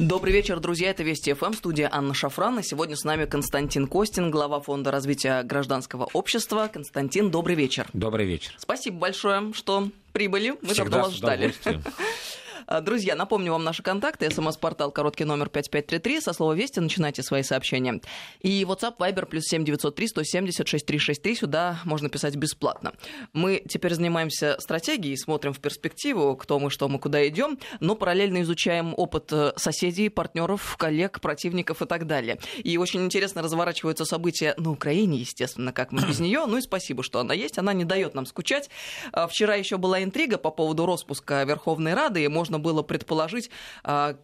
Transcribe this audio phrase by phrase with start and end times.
[0.00, 0.90] Добрый вечер, друзья.
[0.90, 2.58] Это Вести ФМ, студия Анна Шафран.
[2.58, 6.68] И сегодня с нами Константин Костин, глава Фонда развития гражданского общества.
[6.72, 7.86] Константин, добрый вечер.
[7.92, 8.54] Добрый вечер.
[8.58, 10.56] Спасибо большое, что прибыли.
[10.62, 11.54] Мы Всегда давно вас ждали.
[12.66, 14.30] А, друзья, напомню вам наши контакты.
[14.30, 16.20] СМС-портал короткий номер 5533.
[16.20, 18.00] Со слова «Вести» начинайте свои сообщения.
[18.40, 21.34] И WhatsApp, Viber, плюс 7903 170 6363.
[21.36, 22.94] Сюда можно писать бесплатно.
[23.32, 28.42] Мы теперь занимаемся стратегией, смотрим в перспективу, кто мы, что мы, куда идем, но параллельно
[28.42, 32.38] изучаем опыт э, соседей, партнеров, коллег, противников и так далее.
[32.62, 36.46] И очень интересно разворачиваются события на Украине, естественно, как мы без нее.
[36.46, 37.58] Ну и спасибо, что она есть.
[37.58, 38.70] Она не дает нам скучать.
[39.12, 43.50] А, вчера еще была интрига по поводу распуска Верховной Рады, и можно было предположить,
[43.82, 44.16] а,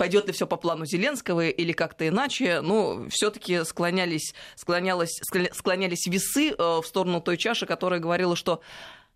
[0.00, 5.20] пойдет ли все по плану Зеленского или как-то иначе, ну, все-таки склонялись, склонялись,
[5.52, 8.62] склонялись весы э, в сторону той чаши, которая говорила, что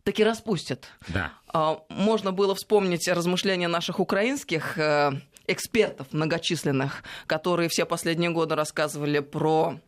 [0.02, 0.88] таки распустят.
[1.09, 1.33] Да.
[1.48, 5.12] А, можно было вспомнить размышления наших украинских э,
[5.46, 9.80] экспертов многочисленных, которые все последние годы рассказывали про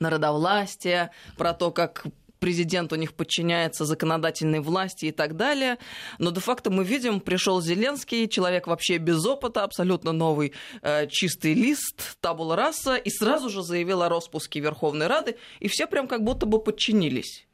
[0.00, 2.04] народовластие, про то, как
[2.42, 5.78] президент у них подчиняется законодательной власти и так далее.
[6.18, 12.16] Но де-факто мы видим, пришел Зеленский, человек вообще без опыта, абсолютно новый э, чистый лист,
[12.20, 16.44] табула раса, и сразу же заявил о распуске Верховной Рады, и все прям как будто
[16.44, 17.46] бы подчинились.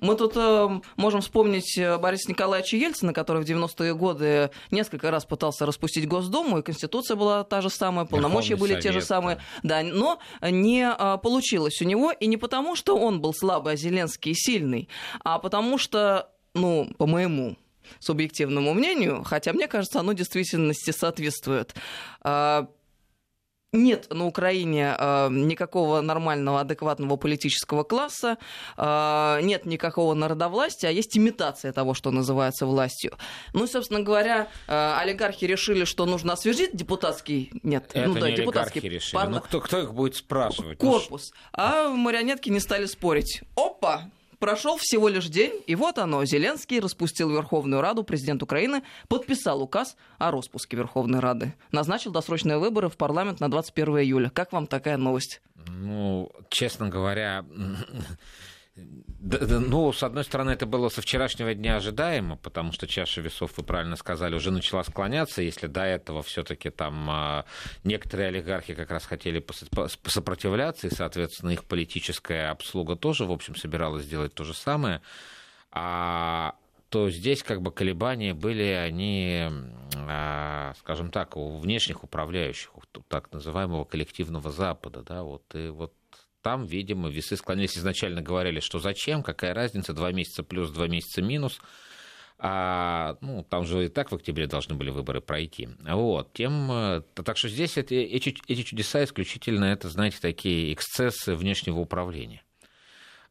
[0.00, 5.24] Мы тут э, можем вспомнить э, Бориса Николаевича Ельцина, который в 90-е годы несколько раз
[5.24, 9.38] пытался распустить Госдуму, и Конституция была та же самая, полномочия были те же самые.
[9.62, 13.76] Да, но не э, получилось у него, и не потому, что он был слабый, а
[13.76, 14.88] Зеленский сильный,
[15.22, 17.56] а потому что, ну, по моему
[17.98, 21.74] субъективному мнению, хотя мне кажется, оно действительности соответствует
[22.20, 22.68] а,
[23.74, 28.38] нет на Украине э, никакого нормального, адекватного политического класса,
[28.76, 33.12] э, нет никакого народовластия, а есть имитация того, что называется властью.
[33.52, 37.50] Ну, собственно говоря, э, олигархи решили, что нужно освежить депутатский...
[37.62, 38.88] Нет, Это ну не да, олигархи депутатский...
[38.88, 39.14] решили.
[39.14, 39.28] Пар...
[39.28, 40.78] Ну, кто, кто их будет спрашивать?
[40.78, 41.32] Корпус.
[41.52, 43.42] А марионетки не стали спорить.
[43.56, 44.10] Опа!
[44.38, 46.24] Прошел всего лишь день, и вот оно.
[46.24, 51.54] Зеленский распустил Верховную Раду, президент Украины подписал указ о распуске Верховной Рады.
[51.72, 54.30] Назначил досрочные выборы в парламент на 21 июля.
[54.30, 55.40] Как вам такая новость?
[55.68, 57.44] Ну, честно говоря,
[58.76, 63.62] Ну, с одной стороны, это было со вчерашнего дня ожидаемо, потому что чаша весов, вы
[63.62, 67.44] правильно сказали, уже начала склоняться, если до этого все-таки там а,
[67.84, 69.44] некоторые олигархи как раз хотели
[70.06, 75.00] сопротивляться, и, соответственно, их политическая обслуга тоже, в общем, собиралась сделать то же самое.
[75.70, 76.56] А
[76.88, 79.50] то здесь как бы колебания были, они,
[79.96, 82.70] а, скажем так, у внешних управляющих,
[83.08, 85.92] так называемого коллективного Запада, да, вот, и вот
[86.44, 87.78] там, видимо, весы склонились.
[87.78, 91.58] Изначально говорили, что зачем, какая разница, два месяца плюс, два месяца минус.
[92.38, 95.70] А, ну, там же и так в октябре должны были выборы пройти.
[95.80, 101.78] Вот, тем, э, так что здесь эти, эти, чудеса исключительно, это, знаете, такие эксцессы внешнего
[101.78, 102.42] управления.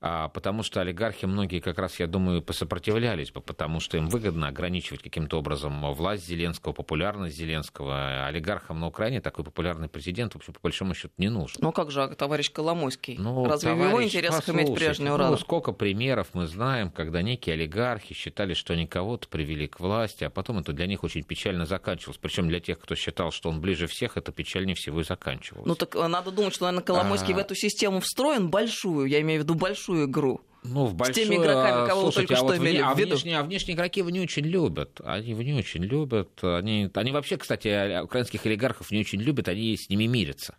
[0.05, 4.49] А, потому что олигархи многие как раз, я думаю, посопротивлялись бы, потому что им выгодно
[4.49, 8.25] ограничивать каким-то образом власть Зеленского, популярность Зеленского.
[8.25, 11.55] Олигархам на Украине такой популярный президент, в общем, по большому счету, не нужен.
[11.61, 13.15] Ну как же, товарищ Коломойский?
[13.17, 15.31] Ну, Разве товарищ, в его интересах иметь прежнюю раду?
[15.31, 20.25] Ну, сколько примеров мы знаем, когда некие олигархи считали, что они кого-то привели к власти,
[20.25, 22.17] а потом это для них очень печально заканчивалось.
[22.17, 25.65] Причем для тех, кто считал, что он ближе всех, это печальнее всего и заканчивалось.
[25.65, 27.37] Ну так э, надо думать, что, наверное, Коломойский а...
[27.37, 30.41] в эту систему встроен большую, я имею в виду большую большую игру.
[30.65, 32.93] Ну, в большой, с теми игроками, кого слушайте, вы только а что вот имели вне,
[32.93, 33.09] в виду.
[33.09, 35.01] А внешние, а внешние игроки его не очень любят.
[35.03, 36.41] Они его не очень любят.
[36.41, 40.55] Они, они вообще, кстати, украинских олигархов не очень любят, они с ними мирятся.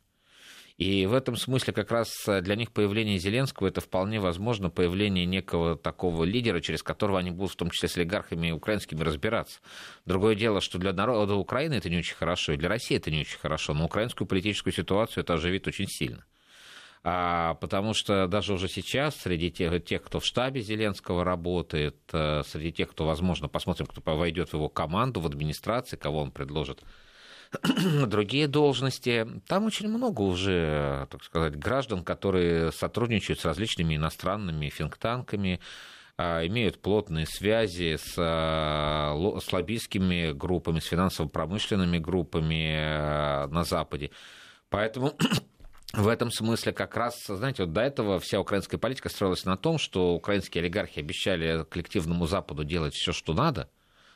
[0.77, 5.77] И в этом смысле как раз для них появление Зеленского это вполне возможно появление некого
[5.77, 9.61] такого лидера, через которого они будут в том числе с олигархами украинскими разбираться.
[10.05, 13.21] Другое дело, что для народа Украины это не очень хорошо, и для России это не
[13.21, 16.27] очень хорошо, но украинскую политическую ситуацию это оживит очень сильно
[17.07, 22.43] а, потому что даже уже сейчас среди тех, тех, кто в штабе Зеленского работает, э,
[22.47, 26.83] среди тех, кто, возможно, посмотрим, кто войдет в его команду, в администрации, кого он предложит
[28.07, 29.27] другие должности.
[29.47, 35.61] Там очень много уже, так сказать, граждан, которые сотрудничают с различными иностранными финктанками,
[36.17, 44.11] а, имеют плотные связи с, а, с лоббистскими группами, с финансово-промышленными группами э, на Западе.
[44.71, 45.13] Поэтому
[45.97, 49.79] в этом смысле как раз, знаете, вот до этого вся украинская политика строилась на том,
[49.79, 53.69] что украинские олигархи обещали коллективному Западу делать все, что надо,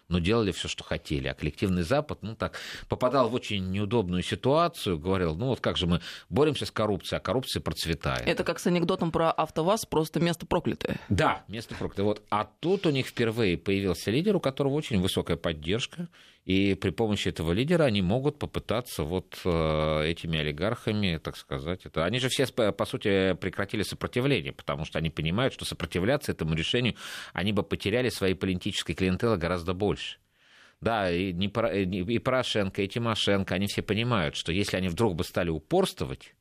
[0.09, 1.29] но делали все, что хотели.
[1.29, 2.59] А коллективный Запад, ну так,
[2.89, 7.21] попадал в очень неудобную ситуацию, говорил, ну вот как же мы боремся с коррупцией, а
[7.21, 8.27] коррупция процветает.
[8.27, 10.99] Это как с анекдотом про АвтоВАЗ, просто место проклятое.
[11.09, 12.07] Да, место проклятое.
[12.07, 12.23] Вот.
[12.31, 16.09] А тут у них впервые появился лидер, у которого очень высокая поддержка,
[16.49, 22.07] И при помощи этого лидера они могут попытаться вот э, этими олигархами, так сказать, это...
[22.07, 26.95] они же все, по сути, прекратили сопротивление, потому что они понимают, что сопротивляться этому решению,
[27.35, 30.21] они бы потеряли своей политической клиентелы гораздо больше.
[30.81, 35.25] Да, и, не, и Порошенко, и Тимошенко, они все понимают, что если они вдруг бы
[35.25, 36.35] стали упорствовать,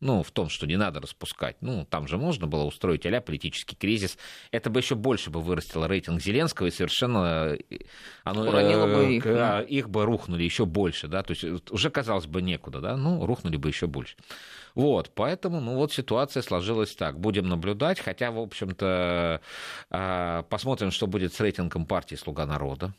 [0.00, 1.56] ну, в том, что не надо распускать.
[1.60, 4.18] Ну, там же можно было устроить а политический кризис.
[4.50, 7.78] Это бы еще больше бы вырастило рейтинг Зеленского, и совершенно э,
[8.24, 9.62] оно, Уронило бы их, да.
[9.62, 13.24] их бы рухнули еще больше, да, то есть э, уже казалось бы некуда, да, ну,
[13.24, 14.16] рухнули бы еще больше.
[14.74, 17.18] Вот, поэтому, ну, вот ситуация сложилась так.
[17.18, 19.40] Будем наблюдать, хотя, в общем-то,
[19.88, 22.92] а, посмотрим, что будет с рейтингом партии «Слуга народа».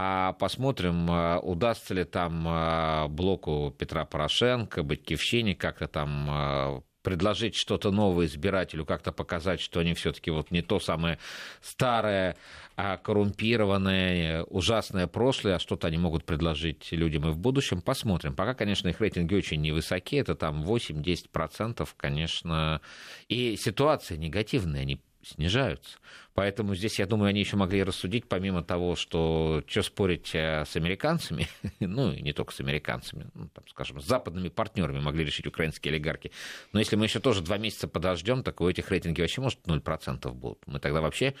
[0.00, 7.56] А посмотрим, а, удастся ли там а, блоку Петра Порошенко, Батькивщине как-то там а, предложить
[7.56, 11.18] что-то новое избирателю, как-то показать, что они все-таки вот не то самое
[11.60, 12.36] старое,
[12.76, 17.80] коррумпированное, ужасное прошлое, а что-то они могут предложить людям и в будущем.
[17.80, 18.36] Посмотрим.
[18.36, 22.80] Пока, конечно, их рейтинги очень невысоки, это там 8-10%, конечно.
[23.28, 25.98] И ситуация негативная, они снижаются.
[26.34, 30.76] Поэтому здесь, я думаю, они еще могли рассудить, помимо того, что что спорить э, с
[30.76, 31.48] американцами,
[31.80, 35.92] ну и не только с американцами, ну, там, скажем, с западными партнерами могли решить украинские
[35.92, 36.30] олигархи.
[36.72, 40.32] Но если мы еще тоже два месяца подождем, так у этих рейтинги вообще, может, 0%
[40.32, 40.66] будут.
[40.66, 41.34] Мы тогда вообще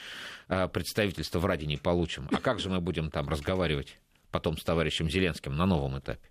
[0.48, 2.28] э, представительство в Раде не получим.
[2.32, 3.98] А как же мы будем там разговаривать
[4.30, 6.28] потом с товарищем Зеленским на новом этапе?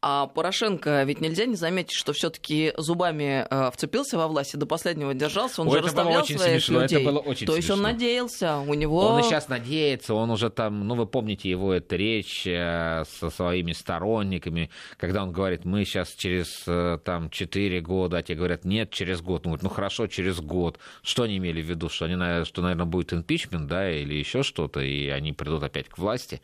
[0.00, 4.66] А Порошенко ведь нельзя не заметить, что все-таки зубами э, вцепился во власть и до
[4.66, 5.62] последнего держался.
[5.62, 6.98] Он Ой, же расставлял своих смешно, людей.
[6.98, 9.06] Это было очень То есть он надеялся, у него.
[9.06, 13.30] Он и сейчас надеется, он уже там, ну вы помните его эту речь э, со
[13.30, 18.64] своими сторонниками, когда он говорит, мы сейчас через э, там 4 года, а те говорят,
[18.64, 19.46] нет, через год.
[19.46, 20.78] Он говорит, ну хорошо, через год.
[21.02, 24.80] Что они имели в виду, что, они, что наверное, будет импичмент, да, или еще что-то,
[24.80, 26.40] и они придут опять к власти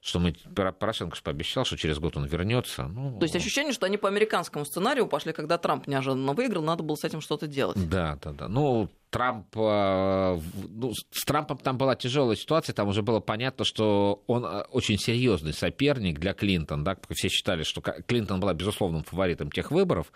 [0.00, 2.84] что мы Порошенко же пообещал, что через год он вернется.
[2.84, 3.18] Ну...
[3.18, 6.96] То есть ощущение, что они по американскому сценарию пошли, когда Трамп неожиданно выиграл, надо было
[6.96, 7.76] с этим что-то делать.
[7.88, 8.48] Да, да, да.
[8.48, 14.22] Ну, Трамп, э, ну, с Трампом там была тяжелая ситуация, там уже было понятно, что
[14.26, 19.50] он э, очень серьезный соперник для Клинтона, да, все считали, что Клинтон была безусловным фаворитом
[19.50, 20.12] тех выборов,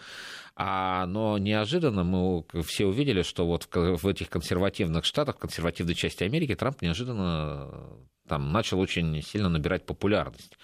[0.54, 6.24] а, но неожиданно мы все увидели, что вот в, в этих консервативных штатах, консервативной части
[6.24, 7.98] Америки, Трамп неожиданно
[8.28, 10.56] там начал очень сильно набирать популярность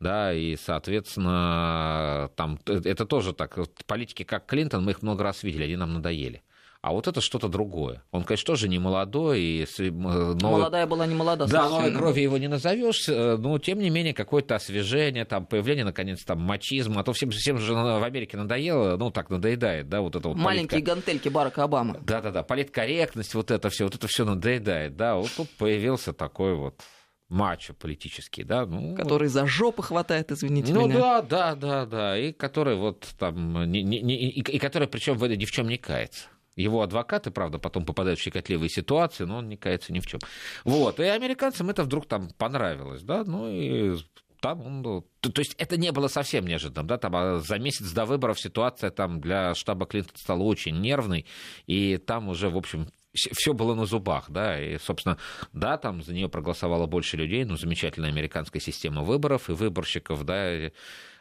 [0.00, 3.58] да, и, соответственно, там это тоже так.
[3.86, 6.42] Политики, как Клинтон, мы их много раз видели, они нам надоели.
[6.86, 8.04] А вот это что-то другое.
[8.12, 9.40] Он, конечно, тоже не молодой.
[9.40, 10.36] И новой...
[10.40, 11.46] Молодая была не молода.
[11.46, 15.84] Да, новой крови его не назовешь, э, но тем не менее какое-то освежение, там, появление,
[15.84, 17.00] наконец, там, мачизма.
[17.00, 20.36] А то всем, всем же в Америке надоело, ну, так надоедает, да, вот это вот.
[20.36, 20.94] Маленькие политка...
[20.94, 21.98] гантельки Барака Обамы.
[22.02, 25.16] Да-да-да, политкорректность, вот это все, вот это все надоедает, да.
[25.16, 26.80] Вот тут появился такой вот
[27.28, 30.94] мачо политический, да, ну, который за жопу хватает, извините ну, меня.
[30.94, 34.86] Ну да, да, да, да, и который вот там, не, не, не, и, и который
[34.86, 36.28] причем в ни в чем не кается.
[36.56, 40.20] Его адвокаты, правда, потом попадают в щекотливые ситуации, но он не кается ни в чем.
[40.64, 43.96] Вот, и американцам это вдруг там понравилось, да, ну и
[44.40, 47.58] там он, ну, то, то есть это не было совсем неожиданным, да, там а за
[47.58, 51.26] месяц до выборов ситуация там для штаба Клинтона стала очень нервной,
[51.66, 55.18] и там уже, в общем, все было на зубах, да, и, собственно,
[55.52, 60.70] да, там за нее проголосовало больше людей, но замечательная американская система выборов и выборщиков, да,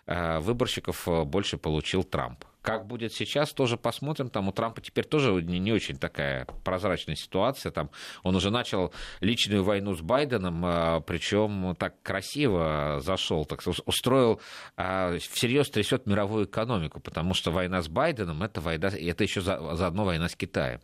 [0.07, 2.45] а, выборщиков э, больше получил Трамп.
[2.65, 4.29] Как будет сейчас, тоже посмотрим.
[4.29, 7.71] Там у Трампа теперь тоже не, не очень такая прозрачная ситуация.
[7.71, 7.91] Там
[8.23, 14.41] он уже начал личную войну с Байденом, а, причем так красиво зашел, так устроил,
[14.77, 20.03] а, всерьез трясет мировую экономику, потому что война с Байденом это война, это еще заодно
[20.03, 20.81] война с Китаем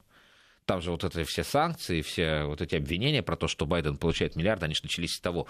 [0.65, 4.37] там же вот это все санкции, все вот эти обвинения про то, что Байден получает
[4.37, 5.47] миллиарды, они же начались с того,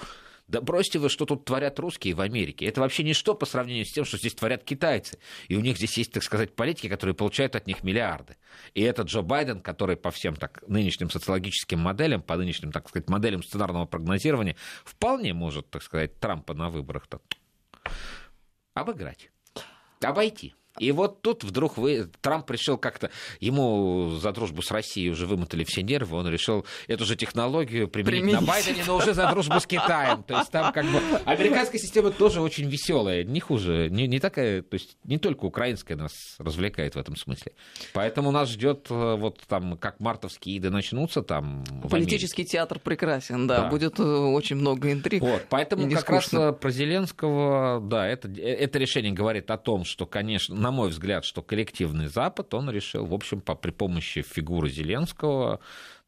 [0.51, 2.65] да бросьте вы, что тут творят русские в Америке.
[2.65, 5.17] Это вообще ничто по сравнению с тем, что здесь творят китайцы.
[5.47, 8.35] И у них здесь есть, так сказать, политики, которые получают от них миллиарды.
[8.73, 13.09] И этот Джо Байден, который по всем так нынешним социологическим моделям, по нынешним, так сказать,
[13.09, 17.21] моделям сценарного прогнозирования, вполне может, так сказать, Трампа на выборах-то
[18.73, 19.31] обыграть,
[20.01, 20.53] обойти.
[20.79, 25.63] И вот тут вдруг вы, Трамп решил как-то, ему за дружбу с Россией уже вымотали
[25.63, 28.41] все нервы, он решил эту же технологию применить, применить.
[28.41, 30.23] на Байдене, но уже за дружбу с Китаем.
[30.23, 34.61] То есть там как бы американская система тоже очень веселая, не хуже, не, не такая,
[34.61, 37.51] то есть не только украинская нас развлекает в этом смысле.
[37.93, 41.63] Поэтому нас ждет э, вот там, как мартовские иды начнутся там.
[41.89, 45.21] Политический театр прекрасен, да, да, будет э, очень много интриг.
[45.21, 50.55] Вот, поэтому как раз про Зеленского, да, это, это решение говорит о том, что, конечно,
[50.61, 55.59] на мой взгляд, что коллективный Запад, он решил, в общем, по, при помощи фигуры Зеленского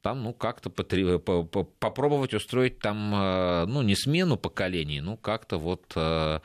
[0.02, 6.42] там, ну, как-то попробовать устроить там, э, ну, не смену поколений, ну, как-то вот а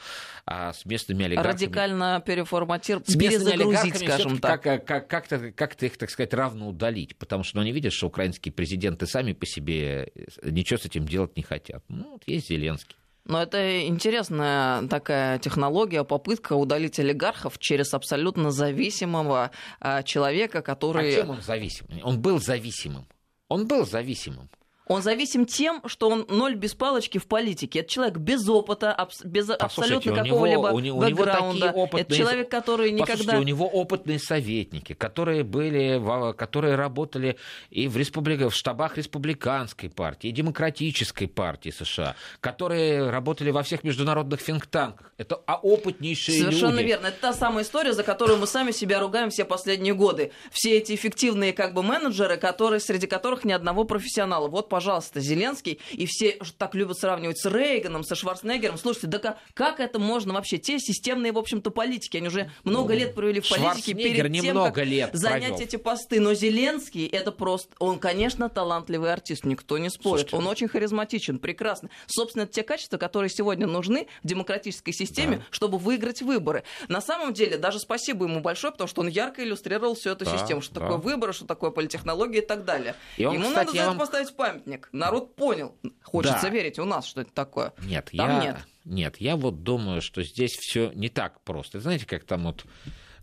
[0.47, 1.53] с местными олигархами...
[1.53, 4.63] Радикально переформатировать, перезагрузить, скажем так.
[4.63, 8.07] Как, как, как-то, как-то их, так сказать, равно удалить, потому что ну, они видят, что
[8.07, 10.13] украинские президенты сами по себе
[10.43, 11.83] ничего с этим делать не хотят.
[11.89, 12.98] Ну, вот есть Зеленский.
[13.29, 21.13] Но это интересная такая технология, попытка удалить олигархов через абсолютно зависимого а, человека, который...
[21.13, 22.03] А чем он зависимый?
[22.03, 23.07] Он был зависимым.
[23.49, 24.49] Он был зависимым.
[24.89, 27.81] Он зависим тем, что он ноль без палочки в политике.
[27.81, 31.73] Это человек без опыта, абс- без абсолютно какого-либо у него, бэкграунда.
[31.73, 32.03] У опытные...
[32.03, 33.13] Это человек, который никогда...
[33.13, 36.03] Послушайте, у него опытные советники, которые были,
[36.37, 37.37] которые работали
[37.71, 38.49] и в, республика...
[38.51, 45.13] в штабах республиканской партии, и демократической партии США, которые работали во всех международных финктанках.
[45.19, 46.89] Это опытнейшие Совершенно люди.
[46.89, 47.07] верно.
[47.09, 50.33] Это та самая история, за которую мы сами себя ругаем все последние годы.
[50.51, 54.49] Все эти эффективные как бы менеджеры, которые, среди которых ни одного профессионала.
[54.49, 58.79] Вот, пожалуйста, Зеленский, и все так любят сравнивать с Рейганом, со Шварценеггером.
[58.79, 60.59] Слушайте, да как, как это можно вообще?
[60.59, 64.79] Те системные, в общем-то, политики, они уже много лет провели в политике перед тем, как
[64.79, 65.61] лет занять провел.
[65.61, 66.21] эти посты.
[66.21, 70.29] Но Зеленский, это просто, он, конечно, талантливый артист, никто не спорит.
[70.29, 71.91] Слушайте, он очень харизматичен, прекрасно.
[72.07, 75.43] Собственно, это те качества, которые сегодня нужны в демократической системе, да.
[75.51, 76.63] чтобы выиграть выборы.
[76.87, 80.39] На самом деле, даже спасибо ему большое, потому что он ярко иллюстрировал всю эту да,
[80.39, 80.83] систему, что да.
[80.83, 82.95] такое выборы, что такое политтехнология и так далее.
[83.17, 83.99] И он, Ему кстати, надо за это вам...
[83.99, 84.89] поставить памятник памятник.
[84.93, 85.77] Народ понял.
[86.03, 86.49] Хочется да.
[86.51, 87.73] верить у нас, что это такое.
[87.83, 88.43] Нет, там я...
[88.43, 88.57] нет.
[88.85, 91.81] Нет, я вот думаю, что здесь все не так просто.
[91.81, 92.65] Знаете, как там вот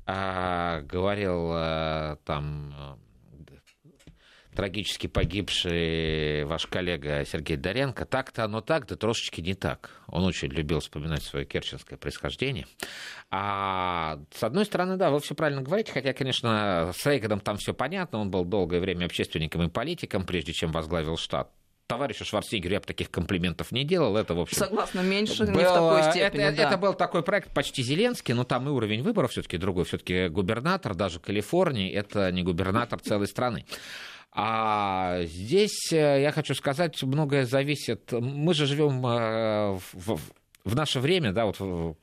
[0.05, 2.99] а, говорил а, там
[4.55, 9.91] трагически погибший ваш коллега Сергей Доренко, так-то оно так, да трошечки не так.
[10.07, 12.65] Он очень любил вспоминать свое керченское происхождение.
[13.29, 17.73] А с одной стороны, да, вы все правильно говорите, хотя, конечно, с Рейганом там все
[17.73, 21.51] понятно, он был долгое время общественником и политиком, прежде чем возглавил штат
[21.87, 24.17] товарищу Шварценеггеру я бы таких комплиментов не делал.
[24.17, 26.43] Это, в общем, Согласно, меньше, был, не в такой степени.
[26.43, 26.67] Это, да.
[26.67, 29.85] это был такой проект почти Зеленский, но там и уровень выборов все-таки другой.
[29.85, 33.65] Все-таки губернатор даже Калифорнии это не губернатор целой страны.
[34.37, 38.11] А здесь, э, я хочу сказать, многое зависит.
[38.11, 40.19] Мы же живем э, в,
[40.65, 41.95] в наше время, да, вот в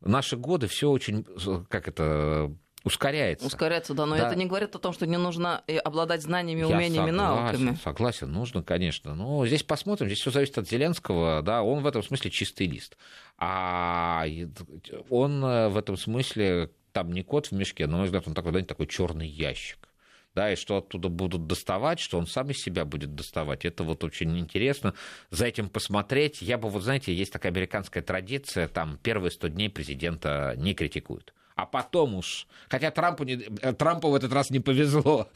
[0.00, 1.26] наши годы все очень,
[1.68, 2.52] как это,
[2.84, 3.44] ускоряется.
[3.44, 4.28] Ускоряется, да, но да.
[4.28, 7.78] это не говорит о том, что не нужно обладать знаниями, Я умениями, согласен, навыками.
[7.82, 9.16] Согласен, нужно, конечно.
[9.16, 12.96] Но здесь посмотрим, здесь все зависит от Зеленского, да, он в этом смысле чистый лист.
[13.38, 14.24] А
[15.10, 18.34] он э, в этом смысле там не кот в мешке, но, на мой взгляд, он
[18.34, 19.88] такой, да, такой черный ящик
[20.34, 23.64] да, и что оттуда будут доставать, что он сам из себя будет доставать.
[23.64, 24.94] Это вот очень интересно.
[25.30, 26.42] За этим посмотреть.
[26.42, 31.34] Я бы, вот знаете, есть такая американская традиция, там первые 100 дней президента не критикуют.
[31.54, 35.28] А потом уж, хотя Трампу, не, Трампу в этот раз не повезло,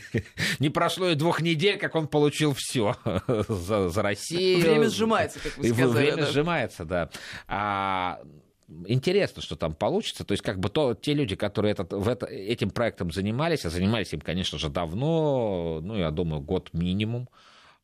[0.58, 2.96] не прошло и двух недель, как он получил все
[3.48, 4.60] за, за Россию.
[4.60, 6.06] Время сжимается, как вы сказали.
[6.06, 6.30] Время да.
[6.30, 7.10] сжимается, да.
[7.48, 8.20] А,
[8.86, 10.24] интересно, что там получится.
[10.24, 13.70] То есть, как бы то, те люди, которые этот, в это, этим проектом занимались, а
[13.70, 17.28] занимались им, конечно же, давно, ну, я думаю, год минимум,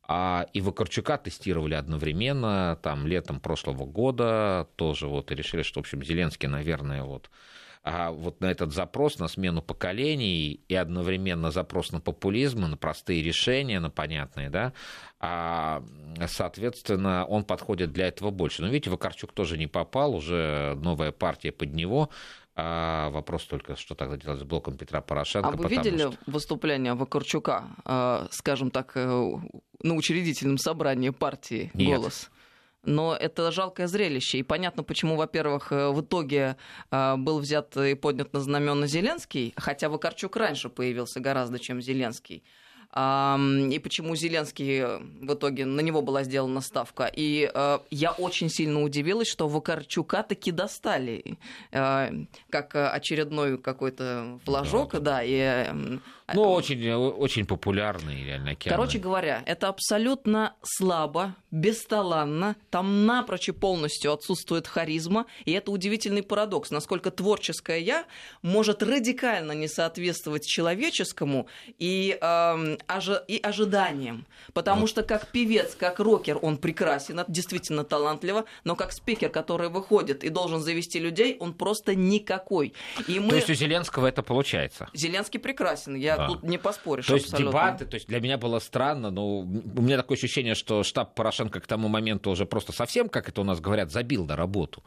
[0.09, 5.83] а и Вакарчука тестировали одновременно, там, летом прошлого года тоже вот, и решили, что, в
[5.83, 7.31] общем, Зеленский, наверное, вот,
[7.83, 13.23] а вот на этот запрос, на смену поколений и одновременно запрос на популизм, на простые
[13.23, 14.73] решения, на понятные, да,
[15.19, 15.83] а,
[16.27, 18.63] соответственно, он подходит для этого больше.
[18.63, 22.11] Но видите, Вакарчук тоже не попал, уже новая партия под него,
[22.55, 25.49] а вопрос только, что тогда делать с блоком Петра Порошенко.
[25.49, 26.15] А вы видели что...
[26.27, 29.33] выступление Вакарчука, э, скажем так, э,
[29.83, 32.31] на учредительном собрании партии Нет.
[32.85, 34.39] Но это жалкое зрелище.
[34.39, 36.57] И понятно, почему, во-первых, э, в итоге
[36.91, 42.43] э, был взят и поднят на знамена Зеленский, хотя Вакарчук раньше появился гораздо, чем Зеленский
[42.93, 47.09] и почему Зеленский э, в итоге на него была сделана ставка.
[47.15, 47.49] И
[47.91, 51.39] я очень сильно удивилась, что Вакарчука таки достали
[51.71, 56.01] как очередной какой-то флажок, да, да и
[56.35, 58.75] ну, очень, очень популярный реально океан.
[58.75, 66.23] Короче говоря, это абсолютно слабо, бесталанно, там напрочь и полностью отсутствует харизма, и это удивительный
[66.23, 68.05] парадокс, насколько творческое «я»
[68.43, 71.47] может радикально не соответствовать человеческому
[71.79, 74.27] и, э, ожи- и ожиданиям.
[74.53, 74.91] Потому вот.
[74.91, 80.29] что как певец, как рокер он прекрасен, действительно талантливо, но как спикер, который выходит и
[80.29, 82.75] должен завести людей, он просто никакой.
[83.09, 83.31] И мы...
[83.31, 84.89] То есть у Зеленского это получается?
[84.95, 86.27] Зеленский прекрасен, я да.
[86.29, 87.07] тут не поспоришь.
[87.07, 87.51] То есть абсолютно.
[87.51, 91.61] дебаты, то есть для меня было странно, но у меня такое ощущение, что штаб Порошенко
[91.61, 94.83] к тому моменту уже просто совсем, как это у нас говорят, забил на работу.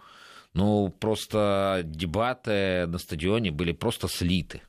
[0.53, 4.61] Ну, просто дебаты на стадионе были просто слиты.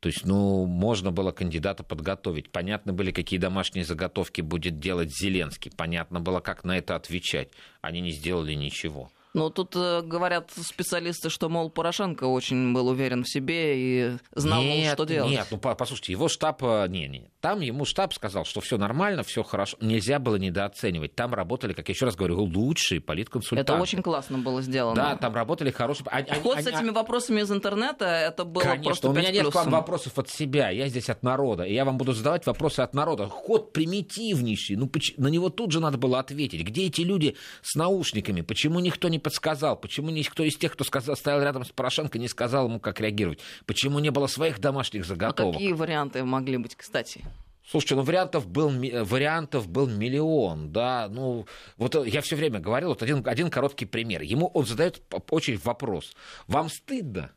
[0.00, 2.50] То есть, ну, можно было кандидата подготовить.
[2.50, 5.72] Понятно были, какие домашние заготовки будет делать Зеленский.
[5.74, 7.48] Понятно было, как на это отвечать.
[7.80, 9.10] Они не сделали ничего.
[9.34, 14.62] Но тут э, говорят специалисты, что, мол, Порошенко очень был уверен в себе и знал,
[14.62, 15.30] нет, мол, что делать.
[15.32, 19.24] Нет, ну послушайте, его штаб, э, не, не, там ему штаб сказал, что все нормально,
[19.24, 21.16] все хорошо, нельзя было недооценивать.
[21.16, 23.72] Там работали, как я еще раз говорю, лучшие политконсультанты.
[23.72, 24.94] Это очень классно было сделано.
[24.94, 26.06] Да, там работали хорошие.
[26.12, 29.48] Они, Ход они, с этими вопросами из интернета, это было Конечно, просто у меня нет
[29.48, 32.80] к вам вопросов от себя, я здесь от народа, и я вам буду задавать вопросы
[32.80, 33.26] от народа.
[33.26, 36.62] Ход примитивнейший, ну на него тут же надо было ответить.
[36.62, 38.42] Где эти люди с наушниками?
[38.42, 39.76] Почему никто не подсказал?
[39.76, 43.40] Почему никто из тех, кто сказал, стоял рядом с Порошенко, не сказал ему, как реагировать?
[43.66, 45.56] Почему не было своих домашних заготовок?
[45.56, 47.24] А какие варианты могли быть, кстати?
[47.66, 48.70] Слушайте, ну вариантов был,
[49.04, 51.46] вариантов был миллион, да, ну
[51.78, 54.20] вот я все время говорил, вот один, один короткий пример.
[54.20, 56.12] Ему он задает очень вопрос.
[56.46, 57.32] Вам стыдно?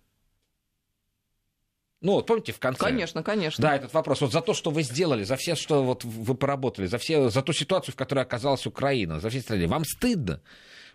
[2.01, 2.79] Ну, вот помните в конце?
[2.79, 3.61] Конечно, конечно.
[3.61, 4.21] Да, этот вопрос.
[4.21, 7.41] Вот за то, что вы сделали, за все, что вот вы поработали, за, все, за
[7.41, 9.67] ту ситуацию, в которой оказалась Украина, за все страны.
[9.67, 10.41] Вам стыдно?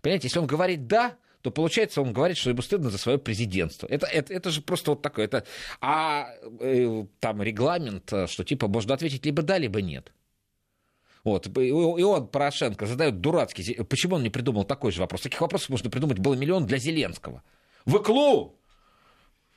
[0.02, 3.86] Понимаете, если он говорит «да», то получается, он говорит, что ему стыдно за свое президентство.
[3.88, 5.24] Это, это, это же просто вот такое.
[5.24, 5.44] Это,
[5.80, 6.28] а
[6.60, 10.12] э, там регламент, э, что типа можно ответить либо да, либо нет.
[11.24, 11.46] Вот.
[11.56, 13.74] И он, Порошенко, задает дурацкий...
[13.84, 15.22] Почему он не придумал такой же вопрос?
[15.22, 17.42] Таких вопросов можно придумать было миллион для Зеленского.
[17.84, 18.58] Вы клуб!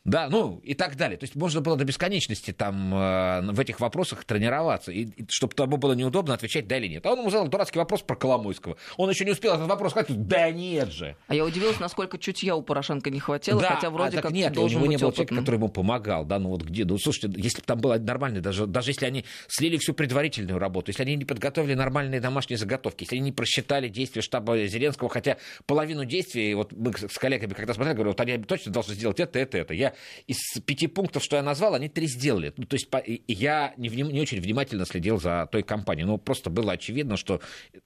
[0.05, 1.17] Да, ну и так далее.
[1.17, 5.55] То есть можно было до бесконечности там э, в этих вопросах тренироваться, и, и чтобы
[5.55, 7.05] тому было неудобно отвечать да или нет.
[7.05, 8.77] А он ему задал дурацкий вопрос про Коломойского.
[8.97, 11.15] Он еще не успел этот вопрос сказать, да нет же.
[11.27, 14.53] А я удивилась, насколько чутья у Порошенко не хватило, да, хотя вроде а, как нет,
[14.53, 15.27] должен у него быть не было опытным.
[15.27, 18.41] человека, который ему помогал, да, ну вот где, ну слушайте, если бы там было нормально,
[18.41, 23.03] даже, даже если они слили всю предварительную работу, если они не подготовили нормальные домашние заготовки,
[23.03, 27.73] если они не просчитали действия штаба Зеленского, хотя половину действий, вот мы с коллегами когда
[27.73, 29.73] смотрели, говорю, вот они точно должны сделать это, это, это.
[29.73, 29.94] Я
[30.27, 32.53] из пяти пунктов, что я назвал, они три сделали.
[32.57, 32.87] Ну, то есть
[33.27, 36.05] я не, не очень внимательно следил за той компанией.
[36.05, 37.41] Ну, просто было очевидно, что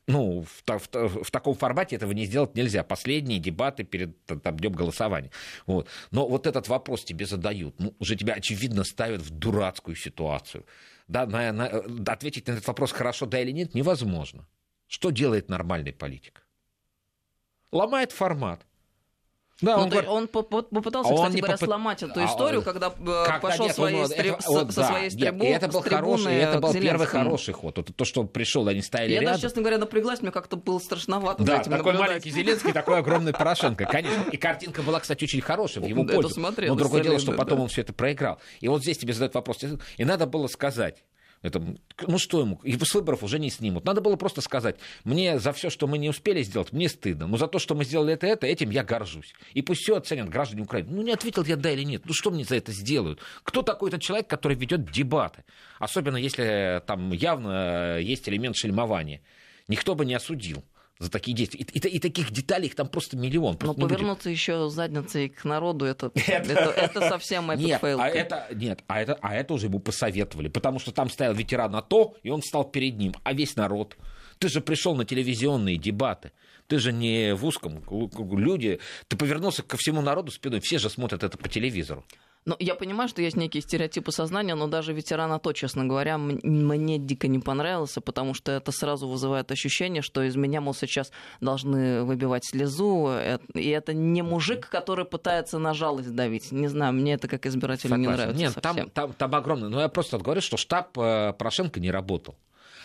[0.07, 2.83] ну, в, в, в таком формате этого не сделать нельзя.
[2.83, 5.31] Последние дебаты перед там, днем голосования.
[5.65, 5.87] Вот.
[6.11, 7.79] Но вот этот вопрос тебе задают.
[7.79, 10.65] Ну, уже тебя, очевидно, ставят в дурацкую ситуацию.
[11.07, 11.65] Да, на, на,
[12.07, 14.47] ответить на этот вопрос хорошо, да или нет, невозможно.
[14.87, 16.45] Что делает нормальный политик?
[17.71, 18.65] Ломает формат.
[19.61, 20.09] Да, ну, он, говорит...
[20.09, 21.67] он попытался, а кстати говоря, попыт...
[21.67, 24.29] сломать эту а, историю, а, когда, когда пошел нет, своей он, стри...
[24.29, 27.53] это, вот, со да, своей стрибу, нет, и это был хороший, это был первый хороший
[27.53, 27.77] ход.
[27.77, 29.33] Вот то, что он пришел, они стояли Я рядом.
[29.33, 31.99] даже, честно говоря, напряглась, мне как-то было страшновато да, такой наблюдать.
[31.99, 34.23] маленький Зеленский, такой огромный Порошенко, конечно.
[34.31, 36.39] И картинка была, кстати, очень хорошая в его пользу.
[36.39, 38.39] Но другое дело, что потом он все это проиграл.
[38.61, 39.59] И вот здесь тебе задают вопрос.
[39.97, 41.03] И надо было сказать,
[41.41, 41.63] это,
[42.05, 42.59] ну что ему?
[42.63, 43.85] И с выборов уже не снимут.
[43.85, 44.75] Надо было просто сказать,
[45.05, 47.27] мне за все, что мы не успели сделать, мне стыдно.
[47.27, 49.33] Но за то, что мы сделали это, это, этим я горжусь.
[49.53, 50.89] И пусть все оценят граждане Украины.
[50.91, 52.03] Ну не ответил я да или нет.
[52.05, 53.21] Ну что мне за это сделают?
[53.43, 55.45] Кто такой этот человек, который ведет дебаты?
[55.79, 59.21] Особенно если там явно есть элемент шельмования.
[59.69, 60.63] Никто бы не осудил
[60.99, 61.61] за такие действия.
[61.61, 63.57] И, и, и таких деталей их там просто миллион.
[63.57, 64.37] Просто Но повернуться люди...
[64.37, 67.99] еще задницей к народу, это, это, это совсем нет, fail.
[67.99, 71.75] А это, нет, а это, а это уже ему посоветовали, потому что там стоял ветеран
[71.75, 73.97] АТО, и он стал перед ним, а весь народ.
[74.39, 76.31] Ты же пришел на телевизионные дебаты.
[76.67, 77.83] Ты же не в узком
[78.37, 78.79] люди.
[79.07, 80.61] Ты повернулся ко всему народу спиной.
[80.61, 82.05] Все же смотрят это по телевизору.
[82.45, 86.97] Ну, я понимаю, что есть некие стереотипы сознания, но даже ветерана то, честно говоря, мне
[86.97, 92.03] дико не понравился, потому что это сразу вызывает ощущение, что из меня, мол, сейчас должны
[92.03, 96.51] выбивать слезу, э, и это не мужик, который пытается на жалость давить.
[96.51, 98.01] Не знаю, мне это как избирателю Согласен.
[98.01, 98.75] не нравится Нет, совсем.
[98.75, 99.69] там, там, там огромное.
[99.69, 102.35] Но я просто говорю, что штаб э, Порошенко не работал.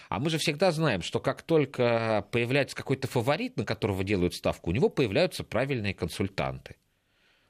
[0.08, 4.70] А мы же всегда знаем, что как только появляется какой-то фаворит, на которого делают ставку,
[4.70, 6.76] у него появляются правильные консультанты.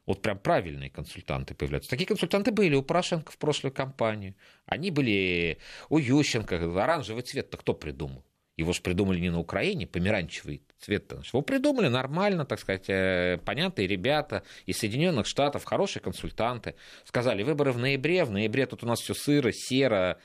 [0.07, 1.91] Вот прям правильные консультанты появляются.
[1.91, 4.37] Такие консультанты были у Порошенко в прошлой кампании.
[4.67, 6.57] Они были у Ющенко.
[6.83, 8.25] Оранжевый цвет-то кто придумал?
[8.57, 11.11] Его же придумали не на Украине, померанчевый цвет.
[11.11, 11.25] -то.
[11.27, 16.77] Его придумали нормально, так сказать, э, понятные ребята из Соединенных Штатов, хорошие консультанты.
[17.05, 20.21] Сказали, выборы в ноябре, в ноябре тут у нас все сыро, серо,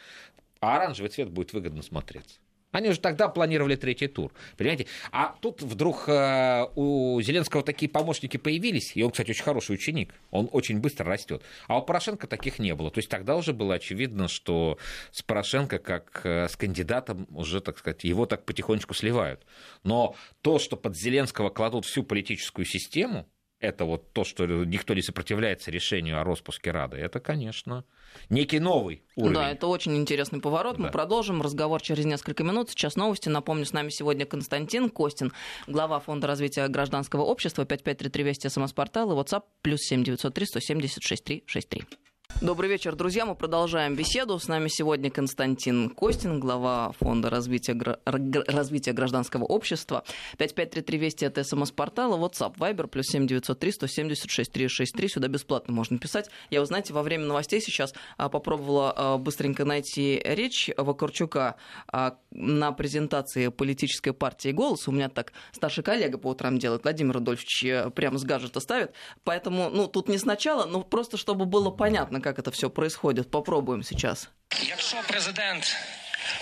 [0.59, 2.39] а оранжевый цвет будет выгодно смотреться.
[2.71, 4.85] Они уже тогда планировали третий тур, понимаете?
[5.11, 10.13] А тут вдруг э, у Зеленского такие помощники появились, и он, кстати, очень хороший ученик,
[10.29, 11.41] он очень быстро растет.
[11.67, 12.91] А у Порошенко таких не было.
[12.91, 14.77] То есть тогда уже было очевидно, что
[15.11, 19.45] с Порошенко, как э, с кандидатом, уже, так сказать, его так потихонечку сливают.
[19.83, 23.27] Но то, что под Зеленского кладут всю политическую систему,
[23.59, 27.83] это вот то, что никто не сопротивляется решению о распуске Рады, это, конечно,
[28.29, 29.33] некий новый уровень.
[29.33, 30.77] Да, это очень интересный поворот.
[30.77, 30.83] Да.
[30.83, 32.69] Мы продолжим разговор через несколько минут.
[32.69, 33.27] Сейчас новости.
[33.29, 35.33] Напомню, с нами сегодня Константин Костин,
[35.67, 41.98] глава Фонда развития гражданского общества, 5533 Вести СМС-портал и WhatsApp, плюс 7903 170 6363.
[42.41, 43.25] Добрый вечер, друзья.
[43.25, 44.39] Мы продолжаем беседу.
[44.39, 50.05] С нами сегодня Константин Костин, глава Фонда развития, развития гражданского общества.
[50.37, 55.09] 5533 Вести это смс-портала, WhatsApp, Viber, плюс 7903 176 363.
[55.09, 56.29] Сюда бесплатно можно писать.
[56.49, 61.57] Я, вы знаете, во время новостей сейчас а, попробовала а, быстренько найти речь Вакарчука
[61.91, 64.87] а, на презентации политической партии «Голос».
[64.87, 68.93] У меня так старший коллега по утрам делает, Владимир Рудольфович э, прямо с гаджета ставит.
[69.25, 73.30] Поэтому, ну, тут не сначала, но просто чтобы было понятно, как это все происходит.
[73.30, 74.28] Попробуем сейчас.
[74.62, 75.76] Якщо президент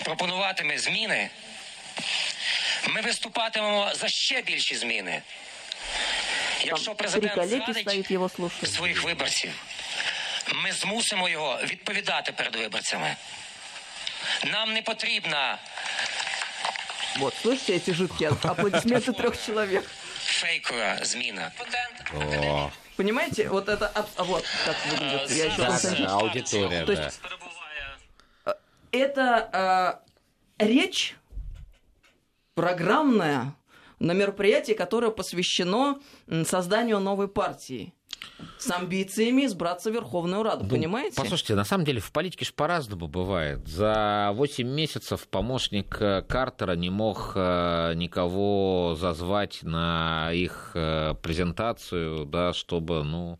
[0.03, 1.29] пропонуватиме зміни,
[2.89, 5.21] ми виступатимемо за ще більші зміни.
[6.65, 8.29] Якщо президент зрадить його
[8.63, 9.51] своїх виборців,
[10.63, 13.15] ми змусимо його відповідати перед виборцями.
[14.45, 15.57] Нам не потрібна
[17.17, 19.85] Вот, слышите эти жидкие аплодисменты трех человек?
[20.19, 21.51] Фейкова зміна.
[22.15, 22.71] О.
[22.98, 25.30] Понимаете, вот это а вот как выглядит.
[25.30, 27.20] Я еще да, да, аудитория, То есть,
[28.44, 28.56] да.
[28.90, 30.02] Это
[30.58, 31.16] э, речь
[32.56, 33.54] программная
[34.00, 36.00] на мероприятии, которое посвящено
[36.44, 37.94] созданию новой партии
[38.58, 41.16] с амбициями избраться в Верховную Раду, ну, понимаете?
[41.16, 43.66] Послушайте, на самом деле в политике же по-разному бывает.
[43.66, 52.26] За 8 месяцев помощник э, Картера не мог э, никого зазвать на их э, презентацию,
[52.26, 53.38] да, чтобы, ну,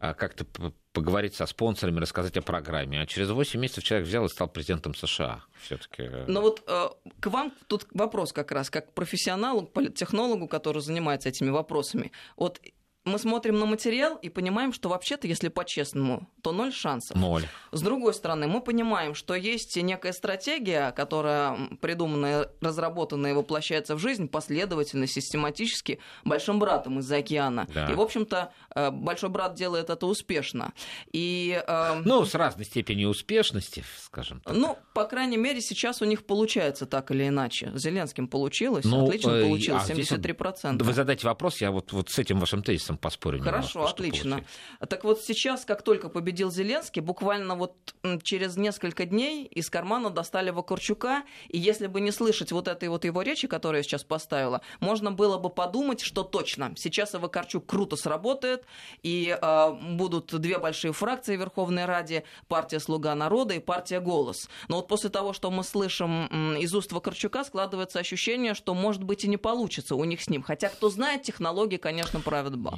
[0.00, 0.46] а, как-то
[0.92, 3.00] поговорить со спонсорами, рассказать о программе.
[3.00, 5.44] А через 8 месяцев человек взял и стал президентом США.
[5.62, 6.08] Все-таки.
[6.26, 6.88] Но вот э,
[7.20, 12.12] к вам тут вопрос как раз, как профессионалу, политтехнологу, который занимается этими вопросами.
[12.36, 12.60] Вот
[13.08, 17.16] мы смотрим на материал и понимаем, что вообще-то, если по-честному, то ноль шансов.
[17.16, 17.44] Ноль.
[17.72, 23.98] С другой стороны, мы понимаем, что есть некая стратегия, которая придуманная, разработанная и воплощается в
[23.98, 27.66] жизнь последовательно, систематически большим братом из-за океана.
[27.74, 27.90] Да.
[27.90, 30.72] И, в общем-то, э, большой брат делает это успешно.
[31.12, 32.02] И, э...
[32.04, 34.54] Ну, с разной степенью успешности, скажем так.
[34.54, 37.72] Ну, по крайней мере, сейчас у них получается так или иначе.
[37.74, 40.82] Зеленским получилось, ну, отлично э, получилось, а 73%.
[40.82, 43.42] Вы задайте вопрос, я вот, вот с этим вашим тезисом поспорим.
[43.42, 44.36] Хорошо, отлично.
[44.36, 44.88] Получить.
[44.88, 47.74] Так вот сейчас, как только победил Зеленский, буквально вот
[48.22, 53.04] через несколько дней из кармана достали Вакарчука, и если бы не слышать вот этой вот
[53.04, 57.96] его речи, которую я сейчас поставила, можно было бы подумать, что точно, сейчас Вакарчук круто
[57.96, 58.64] сработает,
[59.02, 64.48] и э, будут две большие фракции в Верховной Раде, партия «Слуга народа» и партия «Голос».
[64.68, 69.24] Но вот после того, что мы слышим из уст Вакарчука, складывается ощущение, что, может быть,
[69.24, 70.42] и не получится у них с ним.
[70.42, 72.77] Хотя, кто знает, технологии, конечно, правят бал.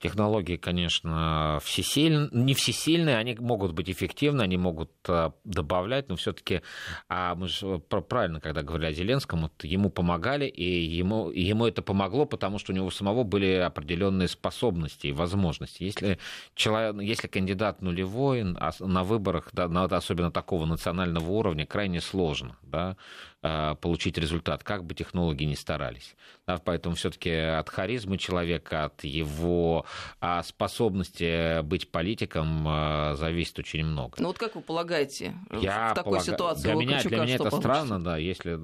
[0.00, 6.62] Технологии, конечно, всесильные, не всесильные, они могут быть эффективны, они могут а, добавлять, но все-таки,
[7.10, 11.66] а мы же правильно, когда говорили о Зеленском, вот ему помогали, и ему, и ему
[11.66, 15.82] это помогло, потому что у него самого были определенные способности и возможности.
[15.82, 16.18] Если,
[16.54, 22.56] человек, если кандидат нулевой а на выборах, да, особенно такого национального уровня, крайне сложно.
[22.62, 22.96] Да?
[23.42, 26.14] Э, получить результат, как бы технологи ни старались.
[26.46, 29.86] Да, поэтому все-таки от харизмы человека, от его
[30.20, 34.16] а, способности быть политиком э, зависит очень много.
[34.18, 36.24] Ну вот как вы полагаете Я в такой полага...
[36.32, 36.62] ситуации?
[36.64, 37.60] Для меня, для меня это получится?
[37.60, 38.56] странно, да, если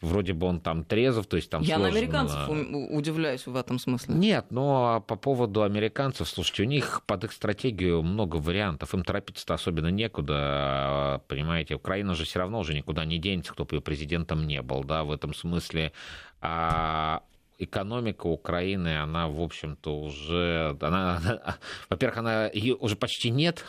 [0.00, 1.92] вроде бы он там трезов, то есть там Я сложно...
[1.92, 2.48] на американцев
[2.90, 4.14] удивляюсь в этом смысле.
[4.14, 9.54] Нет, но по поводу американцев, слушайте, у них под их стратегию много вариантов, им торопиться-то
[9.54, 14.46] особенно некуда, понимаете, Украина же все равно уже никуда не денется, кто бы ее президентом
[14.46, 15.92] не был, да, в этом смысле.
[16.40, 17.22] А
[17.58, 21.56] экономика Украины, она, в общем-то, уже, она,
[21.90, 23.64] во-первых, она ее уже почти нет,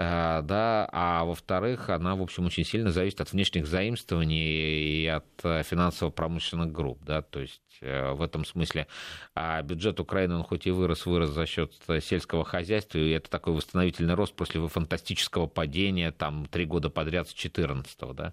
[0.00, 5.62] да, а во-вторых, она, в общем, очень сильно зависит от внешних заимствований и от э,
[5.62, 8.86] финансово-промышленных групп, да, то есть э, в этом смысле
[9.34, 13.52] а бюджет Украины, он хоть и вырос, вырос за счет сельского хозяйства, и это такой
[13.52, 18.32] восстановительный рост после фантастического падения, там, три года подряд с 14 да,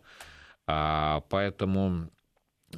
[0.68, 2.10] а, поэтому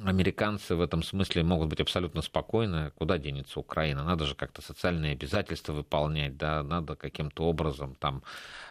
[0.04, 2.92] американцы в этом смысле могут быть абсолютно спокойны.
[2.92, 4.04] Куда денется Украина?
[4.04, 8.24] Надо же как-то социальные обязательства выполнять, да, надо каким-то образом там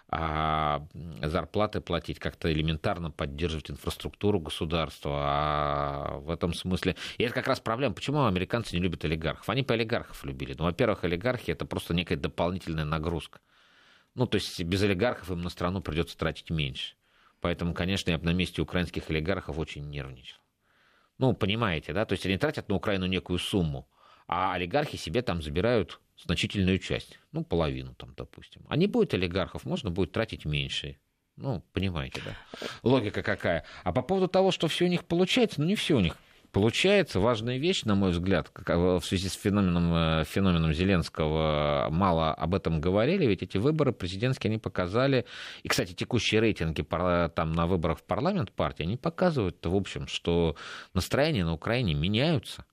[0.09, 0.87] а,
[1.22, 5.12] зарплаты платить, как-то элементарно поддерживать инфраструктуру государства.
[5.14, 6.96] А в этом смысле...
[7.18, 7.94] И это как раз проблема.
[7.94, 9.48] Почему американцы не любят олигархов?
[9.48, 10.54] Они по олигархов любили.
[10.57, 13.40] Ну, во-первых, олигархи— это просто некая дополнительная нагрузка.
[14.14, 16.94] Ну, то есть без олигархов им на страну придется тратить меньше.
[17.40, 20.38] Поэтому, конечно, я бы на месте украинских олигархов очень нервничал.
[21.18, 22.04] Ну, понимаете, да?
[22.04, 23.88] То есть они тратят на Украину некую сумму,
[24.26, 28.64] а олигархи себе там забирают значительную часть, ну, половину там, допустим.
[28.68, 30.98] А не будет олигархов, можно будет тратить меньше.
[31.37, 32.37] Ну, понимаете, да?
[32.83, 33.64] Логика какая.
[33.85, 36.16] А по поводу того, что все у них получается, ну, не все у них
[36.58, 42.80] получается важная вещь, на мой взгляд, в связи с феноменом, феноменом Зеленского, мало об этом
[42.80, 45.24] говорили, ведь эти выборы президентские, они показали,
[45.62, 50.56] и, кстати, текущие рейтинги там на выборах в парламент партии, они показывают, в общем, что
[50.94, 52.64] настроения на Украине меняются.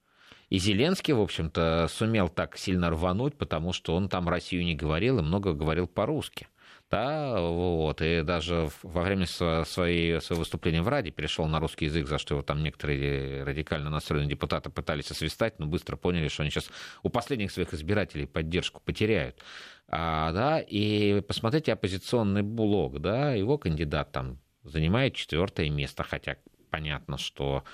[0.49, 5.19] И Зеленский, в общем-то, сумел так сильно рвануть, потому что он там Россию не говорил
[5.19, 6.47] и много говорил по-русски.
[6.95, 12.07] Да, вот, и даже во время своей, своего выступления в Раде перешел на русский язык,
[12.07, 16.51] за что его там некоторые радикально настроенные депутаты пытались освистать, но быстро поняли, что они
[16.51, 16.69] сейчас
[17.03, 19.43] у последних своих избирателей поддержку потеряют.
[19.89, 26.37] А, да, и посмотрите оппозиционный блок, да, его кандидат там занимает четвертое место, хотя
[26.69, 27.65] понятно, что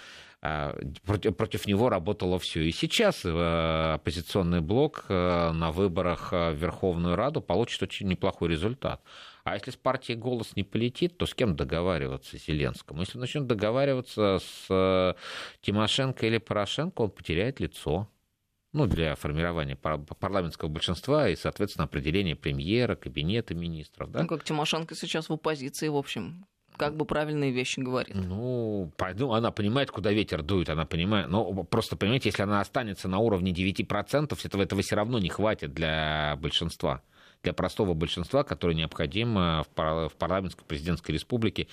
[0.41, 2.61] против, против него работало все.
[2.63, 9.01] И сейчас э, оппозиционный блок э, на выборах в Верховную Раду получит очень неплохой результат.
[9.43, 13.01] А если с партией «Голос» не полетит, то с кем договариваться Зеленскому?
[13.01, 15.13] Если начнет договариваться с э,
[15.61, 18.07] Тимошенко или Порошенко, он потеряет лицо
[18.73, 24.11] ну, для формирования парламентского большинства и, соответственно, определения премьера, кабинета министров.
[24.11, 24.21] Да?
[24.21, 26.45] Ну, как Тимошенко сейчас в оппозиции, в общем
[26.77, 28.15] как бы правильные вещи говорит.
[28.15, 31.29] Ну, ну, она понимает, куда ветер дует, она понимает.
[31.29, 35.73] Но просто, понимаете, если она останется на уровне 9%, этого, этого все равно не хватит
[35.73, 37.01] для большинства
[37.43, 41.67] для простого большинства, которое необходимо в парламентской президентской республике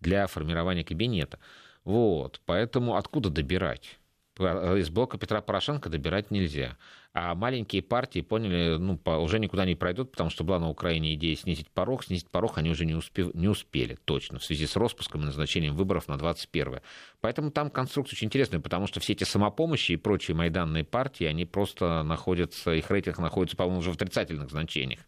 [0.00, 1.38] для формирования кабинета.
[1.84, 3.98] Вот, поэтому откуда добирать?
[4.38, 6.76] Из блока Петра Порошенко добирать нельзя.
[7.14, 11.36] А маленькие партии поняли, ну, уже никуда не пройдут, потому что была на Украине идея
[11.36, 12.04] снизить порог.
[12.04, 15.76] Снизить порог они уже не, успев, не успели точно в связи с распуском и назначением
[15.76, 16.80] выборов на 21
[17.20, 21.44] Поэтому там конструкция очень интересная, потому что все эти самопомощи и прочие майданные партии, они
[21.44, 25.00] просто находятся, их рейтинг находится, по-моему, уже в отрицательных значениях.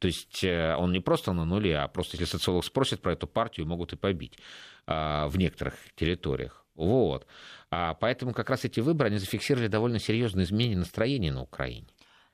[0.00, 3.26] То есть э, он не просто на нуле, а просто если социолог спросит про эту
[3.26, 4.38] партию, могут и побить
[4.86, 6.64] а, в некоторых территориях.
[6.78, 7.26] Вот.
[7.70, 11.88] А поэтому как раз эти выборы, они зафиксировали довольно серьезные изменения настроения на Украине.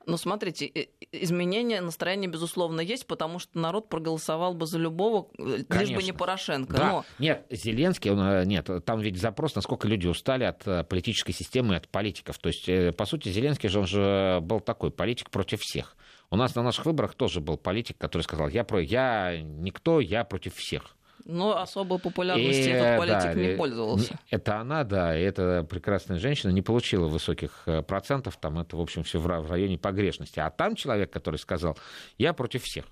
[0.06, 0.70] Ну, смотрите,
[1.12, 5.66] изменения настроения, безусловно, есть, потому что народ проголосовал бы за любого, Конечно.
[5.70, 6.76] Э, лишь бы не Порошенко.
[6.76, 6.88] Да.
[6.88, 7.04] Но...
[7.18, 11.72] Нет, Зеленский, он, э, нет, там ведь запрос, насколько люди устали от э, политической системы
[11.72, 12.38] и от политиков.
[12.38, 15.96] То есть, по сути, Зеленский же, он же был такой политик против всех.
[16.30, 20.24] У нас на наших выборах тоже был политик, который сказал, я, про, я никто, я
[20.24, 20.96] против всех.
[21.24, 24.18] Но особой популярности и, этот политик да, не пользовался.
[24.30, 28.80] Это она, да, и эта прекрасная женщина не получила высоких э, процентов, там это, в
[28.80, 30.38] общем, все в районе погрешности.
[30.40, 31.78] А там человек, который сказал,
[32.18, 32.84] я против всех.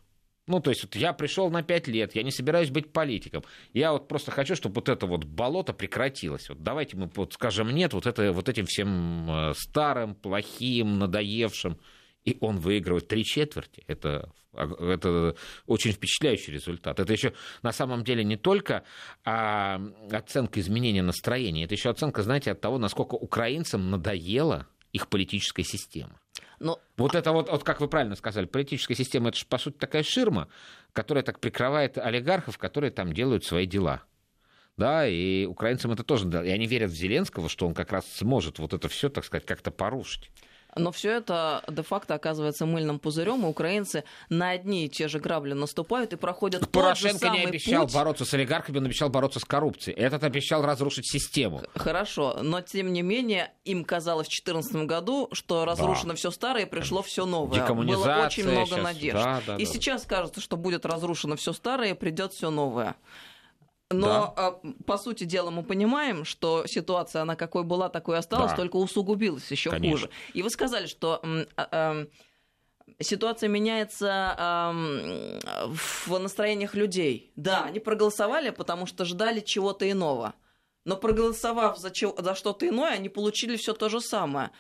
[0.49, 3.45] Ну, то есть вот я пришел на пять лет, я не собираюсь быть политиком.
[3.73, 6.49] Я вот просто хочу, чтобы вот это вот болото прекратилось.
[6.49, 11.79] Вот давайте мы вот скажем нет вот, это, вот этим всем э, старым, плохим, надоевшим
[12.25, 13.85] и он выигрывает три четверти.
[13.87, 15.35] Это, это
[15.67, 17.01] очень впечатляющий результат.
[17.01, 17.33] Это еще
[17.63, 18.85] на самом деле не только
[19.25, 19.81] а,
[20.11, 26.21] оценка изменения настроения, это еще оценка, знаете, от того, насколько украинцам надоела их политическая система.
[26.61, 26.79] Но...
[26.97, 30.05] Вот это вот, вот, как вы правильно сказали, политическая система, это же, по сути, такая
[30.05, 30.49] ширма,
[30.93, 34.05] которая так прикрывает олигархов, которые там делают свои дела
[34.77, 38.59] да, и украинцам это тоже, и они верят в Зеленского, что он как раз сможет
[38.59, 40.31] вот это все, так сказать, как-то порушить.
[40.75, 45.53] Но все это де-факто оказывается мыльным пузырем, и украинцы на одни и те же грабли
[45.53, 47.95] наступают и проходят Порошенко тот же самый не обещал путь.
[47.95, 49.97] бороться с олигархами, он обещал бороться с коррупцией.
[49.97, 51.63] Этот обещал разрушить систему.
[51.75, 56.17] Хорошо, но тем не менее им казалось в 2014 году, что разрушено да.
[56.17, 57.67] все старое и пришло все новое.
[57.73, 58.83] Было очень много сейчас...
[58.83, 59.15] надежд.
[59.15, 59.73] Да, да, и да.
[59.73, 62.97] сейчас кажется, что будет разрушено все старое и придет все новое.
[63.93, 64.55] Но, да.
[64.87, 68.57] по сути дела, мы понимаем, что ситуация, она какой была, такой осталась, да.
[68.57, 70.11] только усугубилась еще хуже.
[70.35, 71.23] И вы сказали, что
[71.57, 72.07] а,
[73.01, 74.73] ситуация меняется
[76.07, 77.33] в настроениях людей.
[77.37, 80.35] Да, они проголосовали, потому что ждали чего-то иного.
[80.85, 84.51] Но проголосовав за, за что-то иное, они получили все то же самое.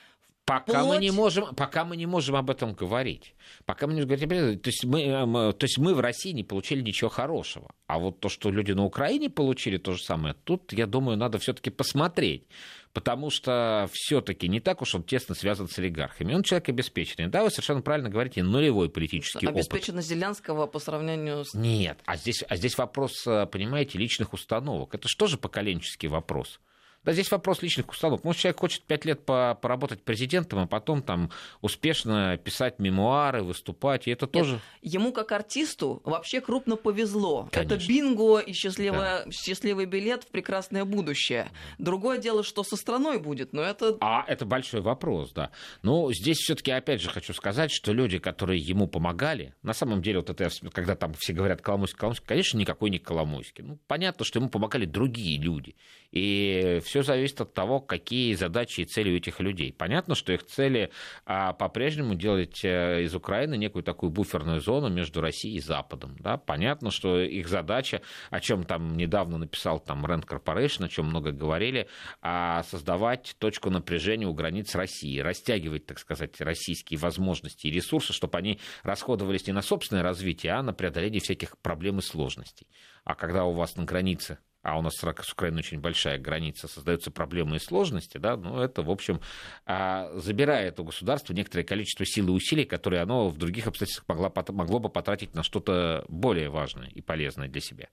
[0.44, 0.88] Пока Плоть...
[0.88, 3.34] мы не можем, пока мы не можем об этом говорить.
[3.64, 6.82] Пока мы не говорим, то есть мы, э, то есть мы в России не получили
[6.82, 7.72] ничего хорошего.
[7.86, 11.38] А вот то, что люди на Украине получили то же самое, тут, я думаю, надо
[11.38, 12.48] все-таки посмотреть.
[12.92, 16.34] Потому что все-таки не так уж он тесно связан с олигархами.
[16.34, 17.28] Он человек обеспеченный.
[17.28, 19.58] Да, вы совершенно правильно говорите, нулевой политический опыт.
[19.58, 21.54] Обеспеченность Зеленского по сравнению с...
[21.54, 24.94] Нет, а здесь, а здесь вопрос, э, понимаете, личных установок.
[24.94, 26.60] Это что же поколенческий вопрос?
[27.04, 28.24] Да, здесь вопрос личных установок.
[28.24, 34.10] Может, человек хочет пять лет поработать президентом, а потом там успешно писать мемуары, выступать, и
[34.10, 34.60] это Нет, тоже...
[34.82, 37.48] Ему как артисту вообще крупно повезло.
[37.50, 37.74] Конечно.
[37.74, 39.30] Это бинго и счастливое, да.
[39.32, 41.50] счастливый билет в прекрасное будущее.
[41.78, 43.96] Другое дело, что со страной будет, но это...
[44.00, 45.50] А это большой вопрос, да.
[45.82, 50.02] Но здесь все таки опять же хочу сказать, что люди, которые ему помогали, на самом
[50.02, 53.64] деле, вот это, когда там все говорят Коломойский, Коломойский, конечно, никакой не Коломойский.
[53.64, 55.74] Ну, понятно, что ему помогали другие люди.
[56.12, 59.72] И все зависит от того, какие задачи и цели у этих людей.
[59.72, 60.90] Понятно, что их цели
[61.24, 66.16] а, по-прежнему делать э, из Украины некую такую буферную зону между Россией и Западом.
[66.18, 66.36] Да?
[66.36, 71.32] Понятно, что их задача, о чем там недавно написал там Rand Corporation, о чем много
[71.32, 71.88] говорили,
[72.20, 78.36] а создавать точку напряжения у границ России, растягивать, так сказать, российские возможности и ресурсы, чтобы
[78.36, 82.66] они расходовались не на собственное развитие, а на преодоление всяких проблем и сложностей.
[83.04, 87.10] А когда у вас на границе а у нас с Украиной очень большая граница, создаются
[87.10, 89.20] проблемы и сложности, да, ну, это, в общем,
[89.66, 94.32] а, забирает у государства некоторое количество сил и усилий, которые оно в других обстоятельствах могло,
[94.52, 97.88] могло бы потратить на что-то более важное и полезное для себя.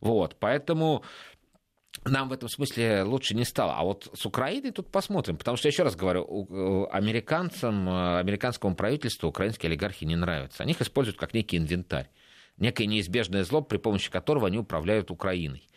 [0.00, 1.04] Вот, поэтому
[2.04, 3.74] нам в этом смысле лучше не стало.
[3.74, 5.36] А вот с Украиной тут посмотрим.
[5.36, 10.62] Потому что, еще раз говорю, американцам, американскому правительству украинские олигархи не нравятся.
[10.62, 12.08] Они их используют как некий инвентарь.
[12.56, 15.68] Некое неизбежное зло, при помощи которого они управляют Украиной.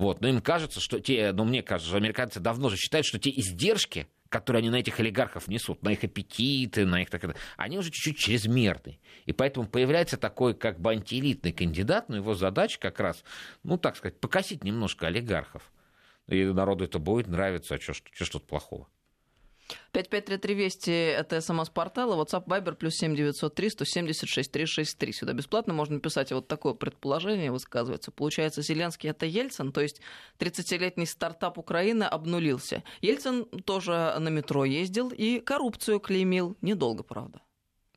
[0.00, 0.22] Вот.
[0.22, 4.08] Но им кажется, что те, ну мне кажется, американцы давно же считают, что те издержки,
[4.30, 8.16] которые они на этих олигархов несут, на их аппетиты, на их так они уже чуть-чуть
[8.16, 8.98] чрезмерны.
[9.26, 13.22] И поэтому появляется такой как бы антиэлитный кандидат, но его задача как раз,
[13.62, 15.70] ну так сказать, покосить немножко олигархов.
[16.28, 18.88] И народу это будет нравиться, а что, что тут плохого?
[19.92, 25.12] 5533 Вести– это смс-портал, WhatsApp Viber плюс 7903 176 363.
[25.12, 28.10] Сюда бесплатно можно написать вот такое предположение, высказывается.
[28.10, 30.00] Получается, Зеленский– это Ельцин, то есть
[30.38, 32.82] 30-летний стартап Украины обнулился.
[33.00, 36.56] Ельцин тоже на метро ездил и коррупцию клеймил.
[36.60, 37.40] Недолго, правда.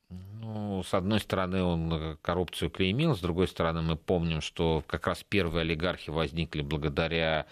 [0.10, 5.24] Ну, с одной стороны, он коррупцию клеймил, с другой стороны, мы помним, что как раз
[5.24, 7.46] первые олигархи возникли благодаря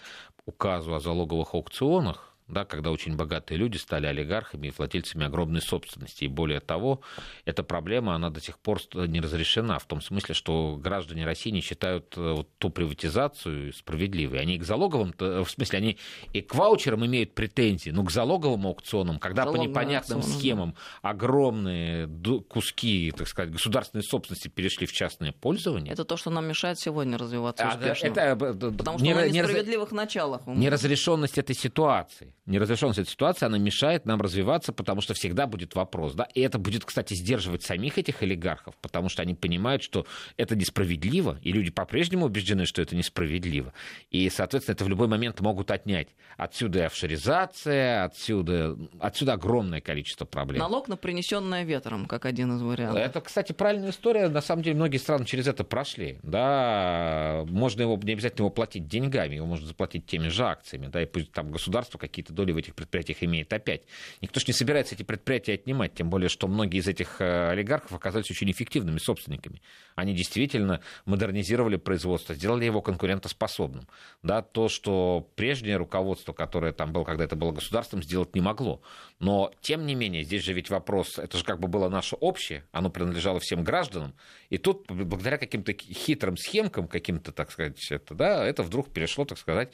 [0.44, 6.24] указу о залоговых аукционах, да, когда очень богатые люди стали олигархами и владельцами огромной собственности.
[6.24, 7.00] И более того,
[7.44, 11.60] эта проблема, она до сих пор не разрешена, в том смысле, что граждане России не
[11.60, 14.40] считают э, вот ту приватизацию справедливой.
[14.40, 15.98] Они к залоговым, в смысле, они
[16.32, 20.38] и к ваучерам имеют претензии, но к залоговым аукционам, когда Залоговые по непонятным аукционы.
[20.38, 22.08] схемам огромные
[22.48, 25.92] куски, так сказать, государственной собственности перешли в частное пользование.
[25.92, 28.06] Это то, что нам мешает сегодня развиваться а, успешно.
[28.06, 30.46] Это, э, Потому что не, на несправедливых не, началах.
[30.46, 36.14] Неразрешенность этой ситуации неразрешенность этой ситуации, она мешает нам развиваться, потому что всегда будет вопрос.
[36.14, 36.24] Да?
[36.34, 41.38] И это будет, кстати, сдерживать самих этих олигархов, потому что они понимают, что это несправедливо,
[41.42, 43.72] и люди по-прежнему убеждены, что это несправедливо.
[44.10, 46.08] И, соответственно, это в любой момент могут отнять.
[46.36, 50.60] Отсюда и офшоризация, отсюда, отсюда огромное количество проблем.
[50.60, 53.00] Налог на принесенное ветром, как один из вариантов.
[53.00, 54.28] Это, кстати, правильная история.
[54.28, 56.18] На самом деле, многие страны через это прошли.
[56.22, 57.44] Да?
[57.48, 60.88] Можно его, не обязательно его платить деньгами, его можно заплатить теми же акциями.
[60.88, 61.02] Да?
[61.02, 63.82] И пусть там государство какие-то какие-то доли в этих предприятиях имеет опять.
[64.20, 67.92] Никто же не собирается эти предприятия отнимать, тем более, что многие из этих э, олигархов
[67.92, 69.60] оказались очень эффективными собственниками.
[69.94, 73.86] Они действительно модернизировали производство, сделали его конкурентоспособным.
[74.22, 78.80] Да, то, что прежнее руководство, которое там было, когда это было государством, сделать не могло.
[79.18, 82.64] Но, тем не менее, здесь же ведь вопрос, это же как бы было наше общее,
[82.72, 84.14] оно принадлежало всем гражданам,
[84.50, 89.38] и тут, благодаря каким-то хитрым схемкам, каким-то, так сказать, это, да, это вдруг перешло, так
[89.38, 89.72] сказать,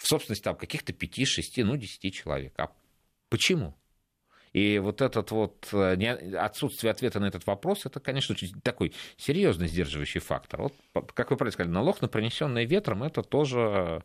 [0.00, 2.54] в собственность там каких-то 5, 6, ну, 10 человек.
[2.58, 2.72] А
[3.28, 3.76] почему?
[4.52, 10.20] И вот этот вот э, отсутствие ответа на этот вопрос, это, конечно, такой серьезный сдерживающий
[10.20, 10.62] фактор.
[10.62, 14.02] Вот, как вы правильно сказали, налог на принесенный ветром, это тоже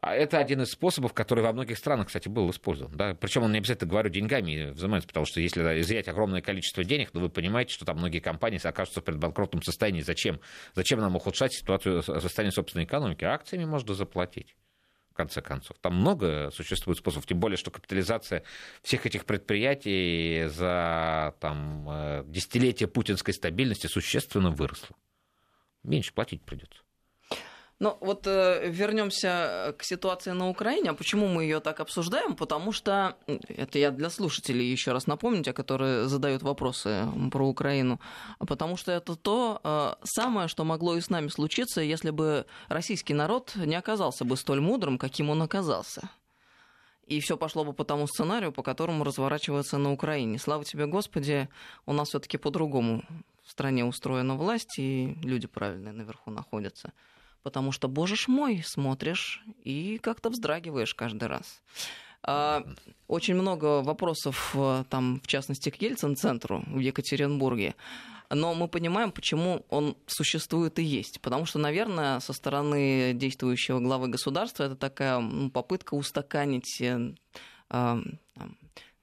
[0.00, 2.94] а это один из способов, который во многих странах, кстати, был использован.
[2.94, 3.14] Да?
[3.14, 7.20] Причем он не обязательно, говорю, деньгами взимается, потому что если изъять огромное количество денег, то
[7.20, 10.02] вы понимаете, что там многие компании окажутся в предбанкротном состоянии.
[10.02, 10.40] Зачем?
[10.74, 13.24] Зачем нам ухудшать ситуацию состояния собственной экономики?
[13.24, 14.54] Акциями можно заплатить
[15.14, 15.76] в конце концов.
[15.80, 18.42] Там много существует способов, тем более, что капитализация
[18.82, 24.96] всех этих предприятий за там, э, десятилетия путинской стабильности существенно выросла.
[25.84, 26.82] Меньше платить придется.
[27.80, 30.90] Ну вот э, вернемся к ситуации на Украине.
[30.90, 32.36] А почему мы ее так обсуждаем?
[32.36, 38.00] Потому что это я для слушателей еще раз напомню, те, которые задают вопросы про Украину.
[38.38, 43.12] Потому что это то э, самое, что могло и с нами случиться, если бы российский
[43.12, 46.08] народ не оказался бы столь мудрым, каким он оказался.
[47.06, 50.38] И все пошло бы по тому сценарию, по которому разворачивается на Украине.
[50.38, 51.48] Слава тебе, Господи,
[51.86, 53.02] у нас все-таки по-другому
[53.42, 56.92] в стране устроена власть, и люди правильные наверху находятся
[57.44, 61.62] потому что, боже ж мой, смотришь и как-то вздрагиваешь каждый раз.
[62.22, 62.64] А,
[63.06, 67.74] очень много вопросов, э, там, в частности, к Ельцин-центру в Екатеринбурге.
[68.30, 71.20] Но мы понимаем, почему он существует и есть.
[71.20, 77.12] Потому что, наверное, со стороны действующего главы государства это такая попытка устаканить э,
[77.68, 78.00] а,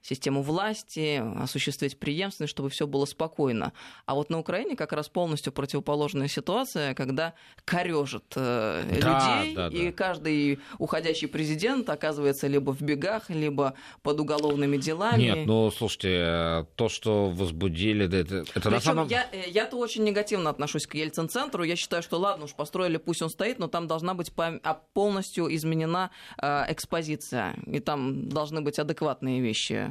[0.01, 3.73] систему власти, осуществить преемственность, чтобы все было спокойно.
[4.05, 7.33] А вот на Украине как раз полностью противоположная ситуация, когда
[7.65, 9.77] корежит э, да, людей, да, да.
[9.77, 15.21] и каждый уходящий президент оказывается либо в бегах, либо под уголовными делами.
[15.21, 19.07] Нет, ну слушайте, то, что возбудили, это, это на самом...
[19.07, 21.63] я, э, я-то очень негативно отношусь к Ельцин-центру.
[21.63, 25.53] Я считаю, что ладно, уж построили, пусть он стоит, но там должна быть а, полностью
[25.53, 26.09] изменена
[26.41, 29.90] э, экспозиция, и там должны быть адекватные вещи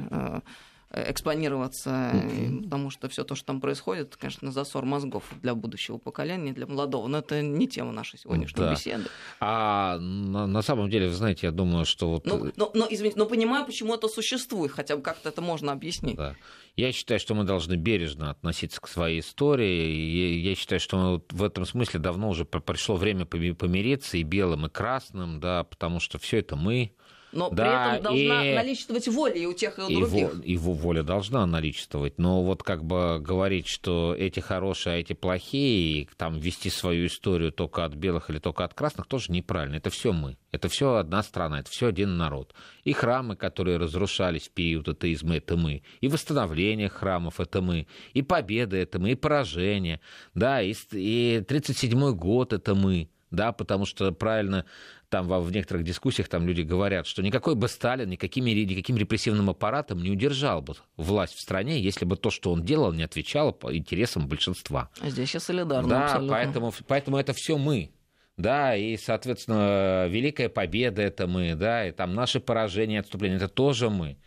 [0.93, 2.63] Э, экспонироваться, mm-hmm.
[2.63, 7.07] потому что все то, что там происходит, конечно, засор мозгов для будущего поколения, для молодого.
[7.07, 8.71] Но это не тема нашей сегодняшней да.
[8.71, 9.05] беседы.
[9.39, 12.25] А на, на самом деле, вы знаете, я думаю, что вот...
[12.25, 16.17] Ну, но, но, извините, но понимаю, почему это существует, хотя бы как-то это можно объяснить.
[16.17, 16.35] Да.
[16.75, 20.41] Я считаю, что мы должны бережно относиться к своей истории.
[20.41, 25.39] Я считаю, что в этом смысле давно уже пришло время помириться и белым, и красным,
[25.39, 26.91] да, потому что все это мы,
[27.31, 28.55] но да, при этом должна и...
[28.55, 30.33] наличествовать воля и у тех, и у других.
[30.35, 32.17] Во, его воля должна наличествовать.
[32.17, 37.07] Но вот как бы говорить, что эти хорошие, а эти плохие, и там вести свою
[37.07, 39.75] историю только от белых или только от красных, тоже неправильно.
[39.75, 40.37] Это все мы.
[40.51, 42.53] Это все одна страна, это все один народ.
[42.83, 45.83] И храмы, которые разрушались в период атеизма, это мы.
[46.01, 47.87] И восстановление храмов, это мы.
[48.13, 49.11] И победы, это мы.
[49.11, 50.01] И поражение.
[50.35, 54.65] Да, и, и 37-й год, это мы да, потому что правильно
[55.11, 60.01] там в некоторых дискуссиях там люди говорят, что никакой бы Сталин никакими, никаким репрессивным аппаратом
[60.01, 63.75] не удержал бы власть в стране, если бы то, что он делал, не отвечало по
[63.75, 64.89] интересам большинства.
[65.01, 66.33] А здесь я солидарна Да, абсолютно.
[66.33, 67.91] поэтому, поэтому это все мы.
[68.37, 73.89] Да, и, соответственно, Великая Победа это мы, да, и там наши поражения отступления это тоже
[73.89, 74.17] мы.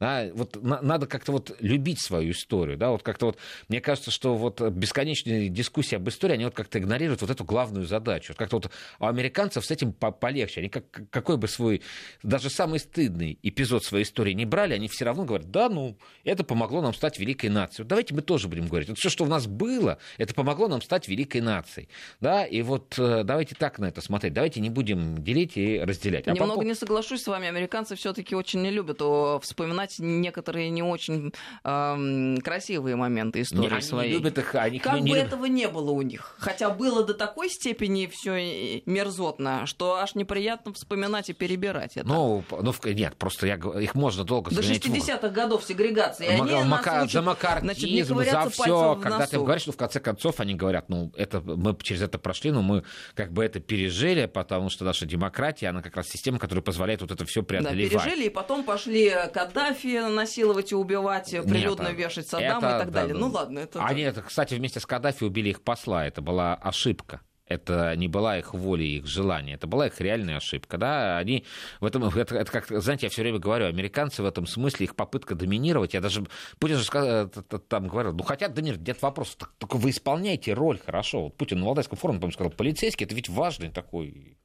[0.00, 3.38] Да, вот на, надо как-то вот любить свою историю, да, вот как-то вот,
[3.68, 7.86] мне кажется, что вот бесконечные дискуссии об истории, они вот как-то игнорируют вот эту главную
[7.86, 8.32] задачу.
[8.32, 10.60] Вот как-то вот у американцев с этим полегче.
[10.60, 11.80] Они как, какой бы свой,
[12.24, 16.42] даже самый стыдный эпизод своей истории не брали, они все равно говорят, да, ну, это
[16.42, 17.84] помогло нам стать великой нацией.
[17.84, 18.88] Вот давайте мы тоже будем говорить.
[18.88, 21.88] Вот все, что у нас было, это помогло нам стать великой нацией.
[22.20, 24.32] Да, и вот э, давайте так на это смотреть.
[24.32, 26.26] Давайте не будем делить и разделять.
[26.26, 26.64] А Немного по...
[26.64, 27.46] не соглашусь с вами.
[27.46, 29.00] Американцы все-таки очень не любят
[29.42, 31.32] вспоминать вспоминать некоторые не очень
[31.64, 34.12] э, красивые моменты истории они своей.
[34.12, 35.26] Не любят их, они как не бы любят.
[35.26, 36.36] этого не было у них.
[36.38, 42.06] Хотя было до такой степени все мерзотно, что аж неприятно вспоминать и перебирать это.
[42.06, 46.36] Ну, ну нет, просто я, их можно долго До 60-х годов сегрегации.
[46.36, 48.98] Мак- они Мака- учат, за макартизм, за все.
[49.02, 52.50] Когда ты говоришь, что в конце концов они говорят, ну, это, мы через это прошли,
[52.50, 56.62] но мы как бы это пережили, потому что наша демократия, она как раз система, которая
[56.62, 57.92] позволяет вот это все преодолевать.
[57.92, 62.76] Да, пережили, и потом пошли Каддафи, Каддафи насиловать и убивать, прилюдно Нет, вешать Саддама это,
[62.76, 63.14] и так да, далее.
[63.14, 63.84] Да, ну ладно, это...
[63.84, 68.38] Они, это, кстати, вместе с Каддафи убили их посла, это была ошибка это не была
[68.38, 70.78] их воля и их желание, это была их реальная ошибка.
[70.78, 71.18] Да?
[71.18, 71.44] Они
[71.80, 74.96] в этом, это, это как, знаете, я все время говорю, американцы в этом смысле, их
[74.96, 76.24] попытка доминировать, я даже,
[76.58, 80.54] Путин же сказал, э, там говорил, ну хотят доминировать, нет вопросов, так, только вы исполняете
[80.54, 81.24] роль хорошо.
[81.24, 84.38] Вот Путин на Валдайском форуме, по сказал, полицейский, это ведь важный такой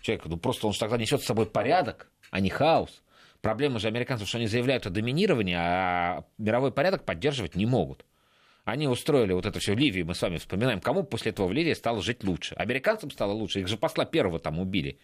[0.00, 3.02] человек, ну просто он же тогда несет с собой порядок, а не хаос.
[3.40, 8.04] Проблема же американцев, что они заявляют о доминировании, а мировой порядок поддерживать не могут.
[8.64, 11.52] Они устроили вот это все в Ливии, мы с вами вспоминаем, кому после этого в
[11.52, 12.54] Ливии стало жить лучше.
[12.56, 14.98] Американцам стало лучше, их же посла первого там убили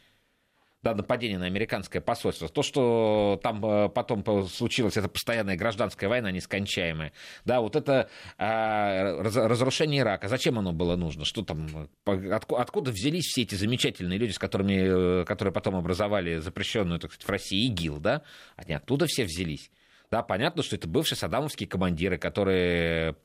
[0.82, 2.48] да, нападение на американское посольство.
[2.48, 7.12] То, что там э, потом случилось, это постоянная гражданская война нескончаемая.
[7.44, 8.08] Да, вот это
[8.38, 10.28] а, разрушение Ирака.
[10.28, 11.24] Зачем оно было нужно?
[11.24, 17.00] Что там, откуда взялись все эти замечательные люди, с которыми, э, которые потом образовали запрещенную,
[17.00, 18.22] так сказать, в России ИГИЛ, да?
[18.56, 19.70] Они оттуда все взялись.
[20.10, 23.16] Да, понятно, что это бывшие саддамовские командиры, которые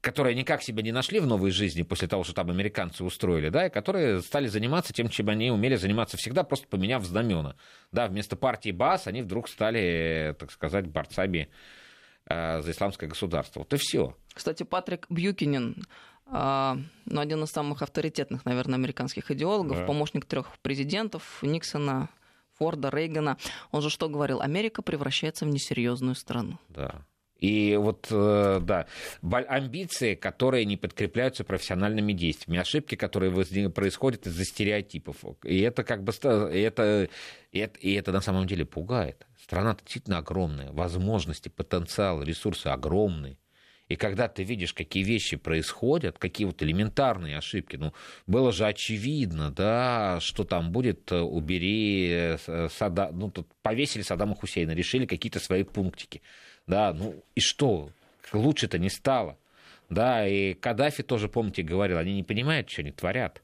[0.00, 3.66] которые никак себя не нашли в новой жизни после того, что там американцы устроили, да,
[3.66, 7.56] и которые стали заниматься тем, чем они умели заниматься всегда, просто поменяв знамена.
[7.90, 11.48] Да, вместо партии БАС они вдруг стали, так сказать, борцами
[12.26, 13.60] э, за исламское государство.
[13.60, 14.16] Вот и все.
[14.32, 15.84] Кстати, Патрик Бьюкинин,
[16.26, 16.76] э,
[17.06, 19.84] ну, один из самых авторитетных, наверное, американских идеологов, да.
[19.84, 22.08] помощник трех президентов Никсона,
[22.58, 23.36] Форда, Рейгана.
[23.72, 24.40] Он же что говорил?
[24.40, 26.58] Америка превращается в несерьезную страну.
[26.68, 27.04] Да.
[27.38, 28.86] И вот, э, да,
[29.22, 33.30] амбиции, которые не подкрепляются профессиональными действиями, ошибки, которые
[33.70, 35.16] происходят из-за стереотипов.
[35.44, 36.50] И это как бы, это,
[37.52, 39.26] это, и это на самом деле пугает.
[39.40, 43.38] Страна действительно огромная, возможности, потенциал, ресурсы огромные.
[43.88, 47.94] И когда ты видишь, какие вещи происходят, какие вот элементарные ошибки, ну,
[48.26, 54.34] было же очевидно, да, что там будет, э, убери э, Сада, ну, тут повесили Саддама
[54.34, 56.20] Хусейна, решили какие-то свои пунктики
[56.68, 57.90] да, ну и что,
[58.32, 59.36] лучше-то не стало.
[59.90, 63.42] Да, и Каддафи тоже, помните, говорил, они не понимают, что они творят,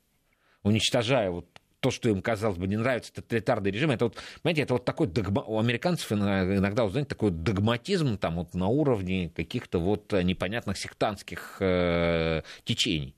[0.63, 1.47] уничтожая вот
[1.81, 5.07] то, что им, казалось бы, не нравится, тоталитарный режим, это вот, понимаете, это вот такой
[5.07, 5.43] догма...
[5.43, 12.43] у американцев иногда, знаете, такой догматизм там вот на уровне каких-то вот непонятных сектантских э,
[12.65, 13.15] течений.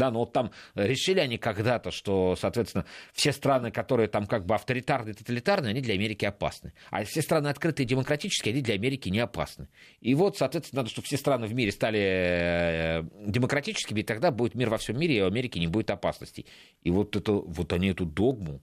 [0.00, 4.54] Да, но вот там решили они когда-то, что, соответственно, все страны, которые там как бы
[4.54, 6.72] авторитарные, тоталитарные, они для Америки опасны.
[6.90, 9.68] А все страны открытые, демократические, они для Америки не опасны.
[10.00, 14.54] И вот, соответственно, надо, чтобы все страны в мире стали э, демократическими, и тогда будет
[14.54, 16.46] мир во всем мире, и у Америки не будет опасностей.
[16.82, 18.62] И вот, это, вот они эту догму,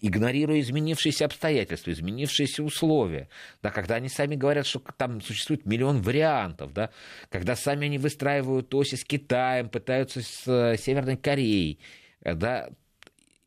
[0.00, 3.28] игнорируя изменившиеся обстоятельства, изменившиеся условия,
[3.62, 6.90] да, когда они сами говорят, что там существует миллион вариантов, да,
[7.28, 11.80] когда сами они выстраивают оси с Китаем, пытаются с э, Северной Кореей,
[12.22, 12.70] э, да,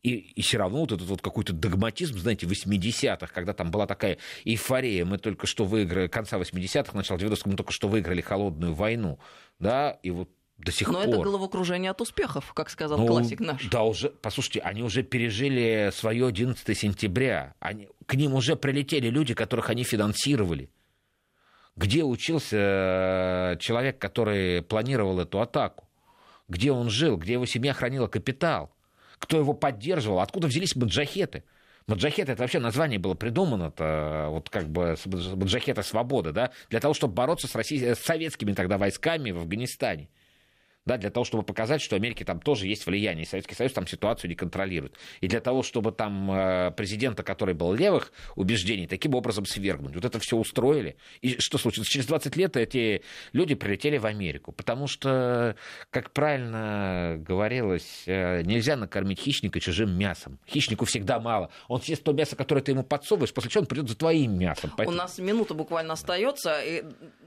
[0.04, 4.18] и, и все равно вот этот вот какой-то догматизм, знаете, 80-х, когда там была такая
[4.43, 9.18] эйфория, мы только что выиграли, конца 80-х, начала 90-х, мы только что выиграли холодную войну,
[9.60, 11.08] да, и вот до сих Но пор.
[11.08, 13.66] это головокружение от успехов, как сказал ну, классик наш.
[13.70, 17.53] Да, уже, послушайте, они уже пережили свое 11 сентября.
[17.60, 20.70] Они, к ним уже прилетели люди, которых они финансировали.
[21.76, 25.89] Где учился э, человек, который планировал эту атаку?
[26.47, 27.18] Где он жил?
[27.18, 28.74] Где его семья хранила капитал?
[29.20, 30.20] Кто его поддерживал?
[30.22, 31.43] Откуда взялись маджахеты?
[31.88, 34.95] Маджахет это вообще название было придумано, -то, вот как бы
[35.36, 40.10] маджахета свободы, да, для того, чтобы бороться с, Россией, с советскими тогда войсками в Афганистане
[40.86, 43.88] да, для того, чтобы показать, что Америке там тоже есть влияние, и Советский Союз там
[43.88, 44.96] ситуацию не контролирует.
[45.20, 49.96] И для того, чтобы там э, президента, который был левых убеждений, таким образом свергнуть.
[49.96, 50.96] Вот это все устроили.
[51.22, 51.88] И что случилось?
[51.88, 53.02] Через 20 лет эти
[53.34, 55.56] люди прилетели в Америку, потому что,
[55.90, 60.38] как правильно говорилось, э, нельзя накормить хищника чужим мясом.
[60.48, 61.50] Хищнику всегда мало.
[61.68, 64.72] Он съест то мясо, которое ты ему подсовываешь, после чего он придет за твоим мясом.
[64.78, 66.62] У нас минута буквально остается.
[66.62, 66.84] И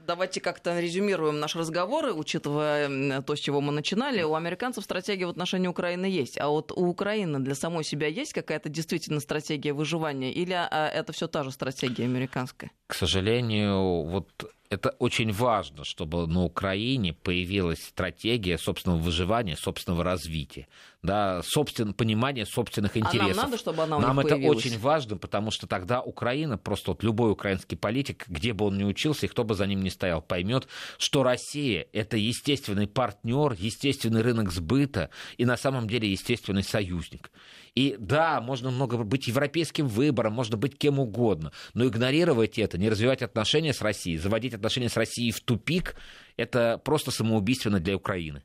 [0.07, 4.21] давайте как-то резюмируем наш разговор, учитывая то, с чего мы начинали.
[4.21, 6.39] У американцев стратегия в отношении Украины есть.
[6.39, 10.31] А вот у Украины для самой себя есть какая-то действительно стратегия выживания?
[10.31, 12.69] Или а, это все та же стратегия американская?
[12.85, 14.27] К сожалению, вот
[14.69, 20.67] это очень важно, чтобы на Украине появилась стратегия собственного выживания, собственного развития,
[21.01, 23.31] да, собствен, понимание собственных интересов.
[23.31, 24.57] А нам надо, чтобы она у Нам это появилась?
[24.57, 28.83] очень важно, потому что тогда Украина, просто вот любой украинский политик, где бы он ни
[28.83, 34.21] учился и кто бы за ним ни стоял, поймет, что Россия– это естественный партнер, естественный
[34.21, 37.31] рынок сбыта и на самом деле естественный союзник.
[37.75, 42.89] И да, можно много быть европейским выбором, можно быть кем угодно, но игнорировать это, не
[42.89, 45.95] развивать отношения с Россией, заводить отношения с Россией в тупик,
[46.35, 48.43] это просто самоубийственно для Украины.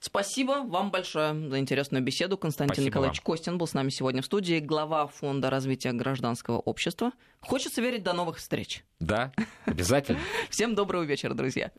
[0.00, 2.36] Спасибо вам большое за интересную беседу.
[2.36, 3.24] Константин Спасибо Николаевич вам.
[3.24, 7.12] Костин был с нами сегодня в студии, глава Фонда развития гражданского общества.
[7.40, 8.84] Хочется верить до новых встреч.
[9.00, 9.32] Да,
[9.64, 10.18] обязательно.
[10.50, 11.70] Всем доброго вечера, друзья.